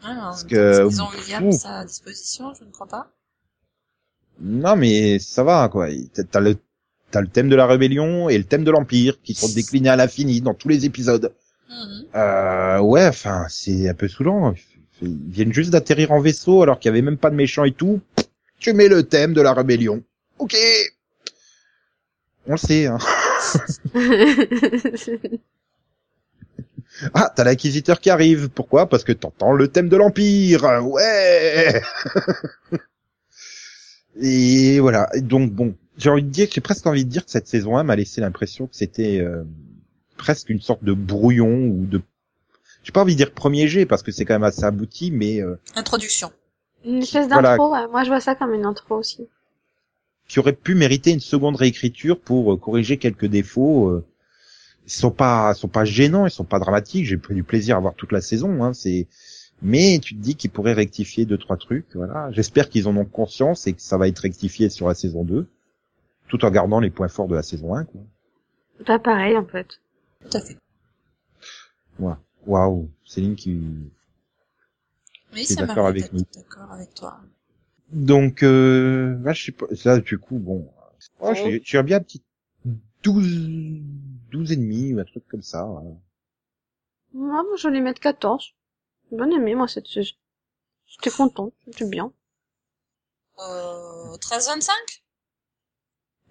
ah, 0.05 0.37
que- 0.49 0.87
Ils 0.89 1.03
ont 1.03 1.09
Williams 1.09 1.65
à 1.67 1.85
disposition, 1.85 2.53
je 2.59 2.65
ne 2.65 2.71
crois 2.71 2.87
pas. 2.87 3.11
Non, 4.41 4.77
mais 4.77 5.19
ça 5.19 5.43
va, 5.43 5.69
quoi. 5.69 5.89
T'as- 6.31 6.41
le, 6.41 6.57
t'as 7.11 7.21
le 7.21 7.29
thème 7.29 7.49
de 7.49 7.57
la 7.57 7.67
rébellion 7.67 8.29
et 8.29 8.39
le 8.39 8.45
thème 8.45 8.65
de 8.65 8.71
l'Empire 8.71 9.19
qui 9.23 9.35
sont 9.35 9.49
déclinés 9.55 9.89
à 9.89 9.97
l'infini 9.97 10.41
dans 10.41 10.55
tous 10.55 10.69
les 10.69 10.85
épisodes. 10.87 11.33
Mhm. 11.69 12.05
Euh, 12.15 12.79
ouais, 12.81 13.07
enfin, 13.07 13.47
c'est 13.49 13.89
un 13.89 13.95
peu 13.95 14.09
saoulant. 14.09 14.55
Ils 15.03 15.17
viennent 15.31 15.53
juste 15.53 15.71
d'atterrir 15.71 16.13
en 16.13 16.21
vaisseau 16.21 16.63
alors 16.63 16.79
qu'il 16.79 16.89
y 16.89 16.93
avait 16.93 17.03
même 17.03 17.19
pas 17.19 17.31
de 17.31 17.37
méchants 17.37 17.65
et 17.65 17.73
tout. 17.73 18.01
Tu 18.59 18.73
mets 18.73 18.89
le 18.89 19.05
thème 19.05 19.35
de 19.35 19.41
la 19.41 19.53
rébellion. 19.55 20.03
Ok. 20.39 20.57
On 22.47 22.53
le 22.53 22.57
sait, 22.59 22.87
hein. 22.87 22.99
Ah, 27.15 27.31
t'as 27.35 27.45
l'inquisiteur 27.45 28.01
qui 28.01 28.11
arrive. 28.11 28.49
Pourquoi? 28.49 28.89
Parce 28.89 29.05
que 29.05 29.13
t'entends 29.13 29.53
le 29.53 29.69
thème 29.69 29.89
de 29.89 29.97
l'Empire. 29.97 30.65
Ouais. 30.85 31.81
Et 34.21 34.81
voilà. 34.81 35.09
Donc 35.21 35.53
bon, 35.53 35.75
j'ai 35.97 36.11
envie 36.11 36.23
de 36.23 36.29
dire, 36.31 36.49
j'ai 36.53 36.61
presque 36.61 36.87
envie 36.87 37.05
de 37.05 37.11
dire 37.11 37.25
que 37.25 37.31
cette 37.31 37.47
saison 37.49 37.77
1 37.77 37.83
m'a 37.85 37.97
laissé 37.97 38.21
l'impression 38.21 38.67
que 38.67 38.77
c'était 38.77 39.19
euh, 39.21 39.45
presque 40.17 40.51
une 40.51 40.61
sorte 40.61 40.83
de 40.85 40.93
brouillon 40.93 41.67
ou 41.69 41.87
de, 41.87 42.01
j'ai 42.83 42.93
pas 42.93 43.03
envie 43.03 43.15
de 43.15 43.19
dire 43.19 43.33
premier 43.33 43.69
jet 43.69 43.87
parce 43.87 44.03
que 44.03 44.11
c'est 44.13 44.25
quand 44.25 44.35
même 44.35 44.43
assez 44.45 44.65
abouti, 44.65 45.11
mais 45.11 45.41
euh, 45.43 45.59
Introduction. 45.77 46.33
une 46.85 47.03
espèce 47.03 47.29
Voilà. 47.29 47.51
d'intro, 47.57 47.73
ouais. 47.73 47.87
moi 47.91 48.03
je 48.05 48.09
vois 48.09 48.21
ça 48.21 48.35
comme 48.35 48.55
une 48.55 48.65
intro 48.65 48.97
aussi. 48.97 49.29
qui 50.29 50.39
aurait 50.41 50.53
pu 50.55 50.75
mériter 50.75 51.11
une 51.13 51.21
seconde 51.21 51.57
réécriture 51.57 52.19
pour 52.21 52.53
euh, 52.53 52.57
corriger 52.57 52.97
quelques 52.99 53.27
défauts. 53.27 53.89
euh. 53.91 54.05
Ils 54.87 54.93
sont 54.93 55.11
pas, 55.11 55.53
ils 55.55 55.59
sont 55.59 55.69
pas 55.69 55.85
gênants, 55.85 56.25
ils 56.27 56.31
sont 56.31 56.45
pas 56.47 56.59
dramatiques. 56.59 57.05
J'ai 57.05 57.19
pris 57.19 57.35
du 57.35 57.43
plaisir 57.45 57.77
à 57.77 57.81
voir 57.81 57.95
toute 57.95 58.11
la 58.11 58.23
saison. 58.23 58.65
Hein, 58.65 58.73
c'est, 58.73 59.07
mais 59.63 59.99
tu 60.03 60.15
te 60.15 60.21
dis 60.21 60.37
qu'ils 60.37 60.51
pourraient 60.51 60.73
rectifier 60.73 61.27
deux 61.27 61.39
trois 61.39 61.57
trucs. 61.57 61.95
Voilà. 61.95 62.31
J'espère 62.33 62.69
qu'ils 62.69 62.89
en 62.89 62.97
ont 62.97 63.05
conscience 63.05 63.67
et 63.67 63.73
que 63.73 63.83
ça 63.83 63.99
va 63.99 64.09
être 64.09 64.19
rectifié 64.21 64.69
sur 64.71 64.89
la 64.89 64.95
saison 64.95 65.25
2, 65.25 65.49
tout 66.29 66.45
en 66.45 66.51
gardant 66.51 66.81
les 66.81 66.91
points 66.91 67.09
forts 67.09 67.29
de 67.29 67.35
la 67.35 67.43
saison 67.43 67.75
1. 67.75 67.85
Quoi. 67.85 68.01
Pas 68.87 68.99
pareil 68.99 69.37
en 69.37 69.45
fait. 69.45 69.81
Tout 70.21 70.37
à 70.37 70.41
fait. 70.41 70.57
Waouh, 72.47 72.91
Céline 73.05 73.37
qui. 73.37 73.61
Oui, 75.35 75.45
ça 75.45 75.67
d'accord 75.67 75.87
avec 75.87 76.13
nous. 76.13 76.23
D'accord 76.35 76.73
avec 76.73 76.95
toi. 76.95 77.21
Donc, 77.93 78.43
euh, 78.43 79.19
là, 79.23 79.33
je 79.33 79.45
sais 79.45 79.53
pas. 79.53 79.67
Là, 79.85 79.99
du 80.01 80.19
coup, 80.19 80.39
bon, 80.39 80.71
oh, 81.21 81.33
j'ai 81.35 81.61
j'ai 81.63 81.83
bien 81.83 81.99
un 81.99 82.01
petit 82.01 82.23
12, 83.03 83.83
12 84.31 84.53
et 84.53 84.57
demi 84.57 84.95
ou 84.95 84.99
un 84.99 85.05
truc 85.05 85.27
comme 85.29 85.43
ça. 85.43 85.65
voilà. 85.65 85.91
Moi, 87.13 87.43
moi, 87.43 87.57
je 87.59 87.69
vais 87.69 87.75
lui 87.75 87.83
mettre 87.83 88.01
14. 88.01 88.55
Bien 89.11 89.31
aimé, 89.31 89.55
moi, 89.55 89.69
cette 89.69 89.87
saison. 89.87 90.15
J'étais 90.87 91.11
content, 91.11 91.53
c'était 91.67 91.87
bien. 91.87 92.13
Euh, 93.39 94.17
13-25 94.19 94.71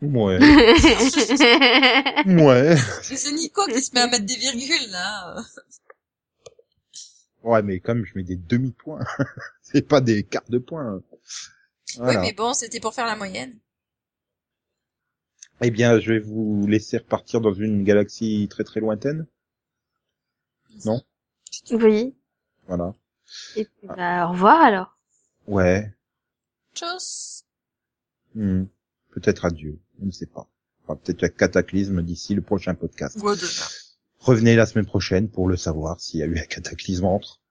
Ouais. 0.02 0.38
Ouais. 2.28 2.76
C'est 3.02 3.32
Nico 3.32 3.66
qui 3.68 3.82
se 3.82 3.94
met 3.94 4.02
à 4.02 4.08
mettre 4.08 4.26
des 4.26 4.36
virgules, 4.36 4.92
là. 4.92 5.44
Ouais, 7.44 7.64
mais 7.64 7.80
comme 7.80 8.06
je 8.06 8.14
mets 8.16 8.24
des 8.24 8.36
demi-points, 8.36 9.04
c'est 9.62 9.88
pas 9.88 10.02
des 10.02 10.24
quarts 10.24 10.50
de 10.50 10.60
points. 10.60 11.02
Voilà. 11.96 12.20
Oui, 12.20 12.28
mais 12.28 12.34
bon, 12.34 12.54
c'était 12.54 12.80
pour 12.80 12.94
faire 12.94 13.06
la 13.06 13.16
moyenne. 13.16 13.58
Eh 15.62 15.72
bien, 15.72 16.00
je 16.00 16.14
vais 16.14 16.20
vous 16.20 16.68
laisser 16.68 16.98
repartir 16.98 17.42
dans 17.42 17.54
une 17.54 17.84
galaxie 17.84 18.48
très 18.50 18.64
très 18.64 18.80
lointaine. 18.80 19.26
Non? 20.86 21.02
oui. 21.72 22.16
Voilà. 22.68 22.94
Et 23.56 23.66
puis, 23.66 23.88
bah, 23.88 24.28
au 24.28 24.32
revoir 24.32 24.62
alors. 24.62 24.98
Ouais. 25.48 25.94
Tchuss. 26.74 27.44
Hmm. 28.36 28.66
Peut-être 29.12 29.46
adieu. 29.46 29.80
On 30.02 30.06
ne 30.06 30.12
sait 30.12 30.26
pas. 30.26 30.48
Enfin, 30.84 31.00
peut-être 31.04 31.24
un 31.24 31.30
cataclysme 31.30 32.02
d'ici 32.02 32.36
le 32.36 32.42
prochain 32.42 32.76
podcast. 32.76 33.20
Revenez 34.20 34.56
la 34.56 34.66
semaine 34.66 34.86
prochaine 34.86 35.30
pour 35.30 35.48
le 35.48 35.58
savoir 35.58 36.00
s'il 36.00 36.20
y 36.20 36.24
a 36.24 36.26
eu 36.26 36.38
un 36.38 36.46
cataclysme 36.46 37.06
entre. 37.06 37.42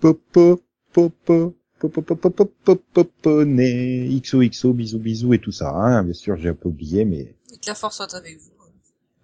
Popo, 0.00 0.62
popo, 0.92 1.56
popo, 1.78 2.02
popo, 2.02 2.30
popo, 2.30 2.76
popo, 2.76 3.44
né, 3.44 4.08
XOXO, 4.20 4.72
bisous, 4.72 4.98
bisous 4.98 5.34
et 5.34 5.38
tout 5.38 5.52
ça, 5.52 5.70
hein. 5.70 6.02
Bien 6.02 6.14
sûr, 6.14 6.36
j'ai 6.36 6.48
un 6.48 6.54
peu 6.54 6.68
oublié, 6.68 7.04
mais. 7.04 7.34
Et 7.52 7.58
que 7.58 7.66
la 7.66 7.74
force 7.74 7.96
soit 7.96 8.14
avec 8.14 8.38
vous. 8.38 8.57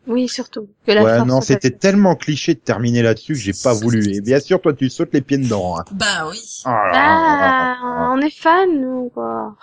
Oui, 0.06 0.28
surtout. 0.28 0.68
Que 0.86 0.92
la 0.92 1.02
Ouais, 1.02 1.24
non, 1.24 1.40
c'était 1.40 1.70
tellement 1.70 2.14
cliché 2.14 2.54
de 2.54 2.58
terminer 2.60 3.02
là-dessus 3.02 3.32
que 3.32 3.38
j'ai 3.38 3.52
pas 3.52 3.72
voulu. 3.72 4.14
Et 4.16 4.20
bien 4.20 4.38
sûr, 4.40 4.60
toi, 4.60 4.74
tu 4.74 4.90
sautes 4.90 5.12
les 5.12 5.22
pieds 5.22 5.38
dedans, 5.38 5.78
hein. 5.78 5.84
Bah 5.92 6.26
oui. 6.30 6.38
Ah 6.64 6.70
là 6.70 6.92
nous. 6.92 6.92
là 6.92 6.92
là 6.92 7.36
là 7.36 7.78
Bah, 7.80 8.00
là. 8.00 8.10
on 8.12 8.20
est 8.20 8.30
fan, 8.36 8.80
nous, 8.80 9.10
quoi. 9.14 9.56